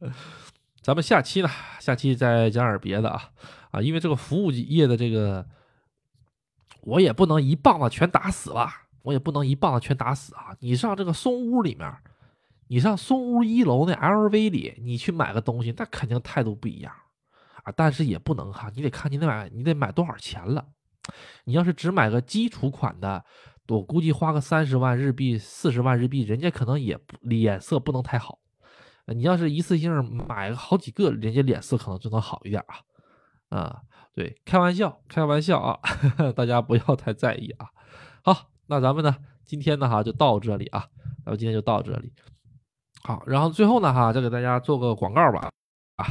[0.82, 1.48] 咱们下期呢，
[1.80, 3.30] 下期再讲点别的啊，
[3.74, 5.46] 啊，因为这个服务业的这个，
[6.82, 11.92] 我也不能一棒子全打死吧，我也不能一棒子全打死啊，你上这个松屋里面。
[12.68, 16.90] 你上松屋一楼那 LV 里，你去买个东西，那肯定态度不一样
[17.62, 17.70] 啊。
[17.76, 20.64] 但是也不能哈，你得看你得买，你得买多少钱了。
[21.44, 23.22] 你要是只买个基础款的，
[23.68, 28.38] 我估计花个三十万日币、四十万日币，人家可能也脸色不能太好。
[29.08, 32.80] 你要是一次性买好几个，人家脸色可能就能好一点啊。
[33.50, 33.82] 啊，
[34.12, 35.80] 对，开玩笑，开玩笑啊，
[36.34, 37.68] 大家不要太在意啊。
[38.22, 40.86] 好，那咱们呢，今天呢哈就到这里啊，
[41.24, 42.12] 咱们今天就到这里。
[43.02, 45.50] 好，然后最后呢，哈，再给大家做个广告吧，
[45.96, 46.06] 啊，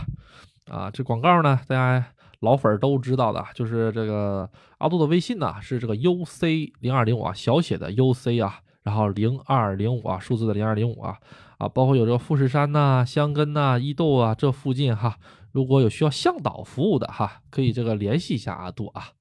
[0.71, 2.05] 啊，这广告呢，大家
[2.39, 11.17] 老粉都知道的，就是这个阿杜的微信呢是这个 U C 零二零五啊，小写的 U C 啊，然后零二零五啊，数字的零二零五啊，
[11.57, 15.17] 啊，包括有这个富士山呐、香根呐、伊豆啊这附近哈，
[15.53, 19.11] 如果有需要向导服务的哈，可以这个联系一下阿杜啊。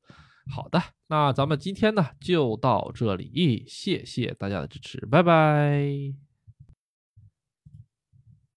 [0.50, 6.31] 好的，那咱们今天呢就到这里，谢谢大家的支持，拜拜。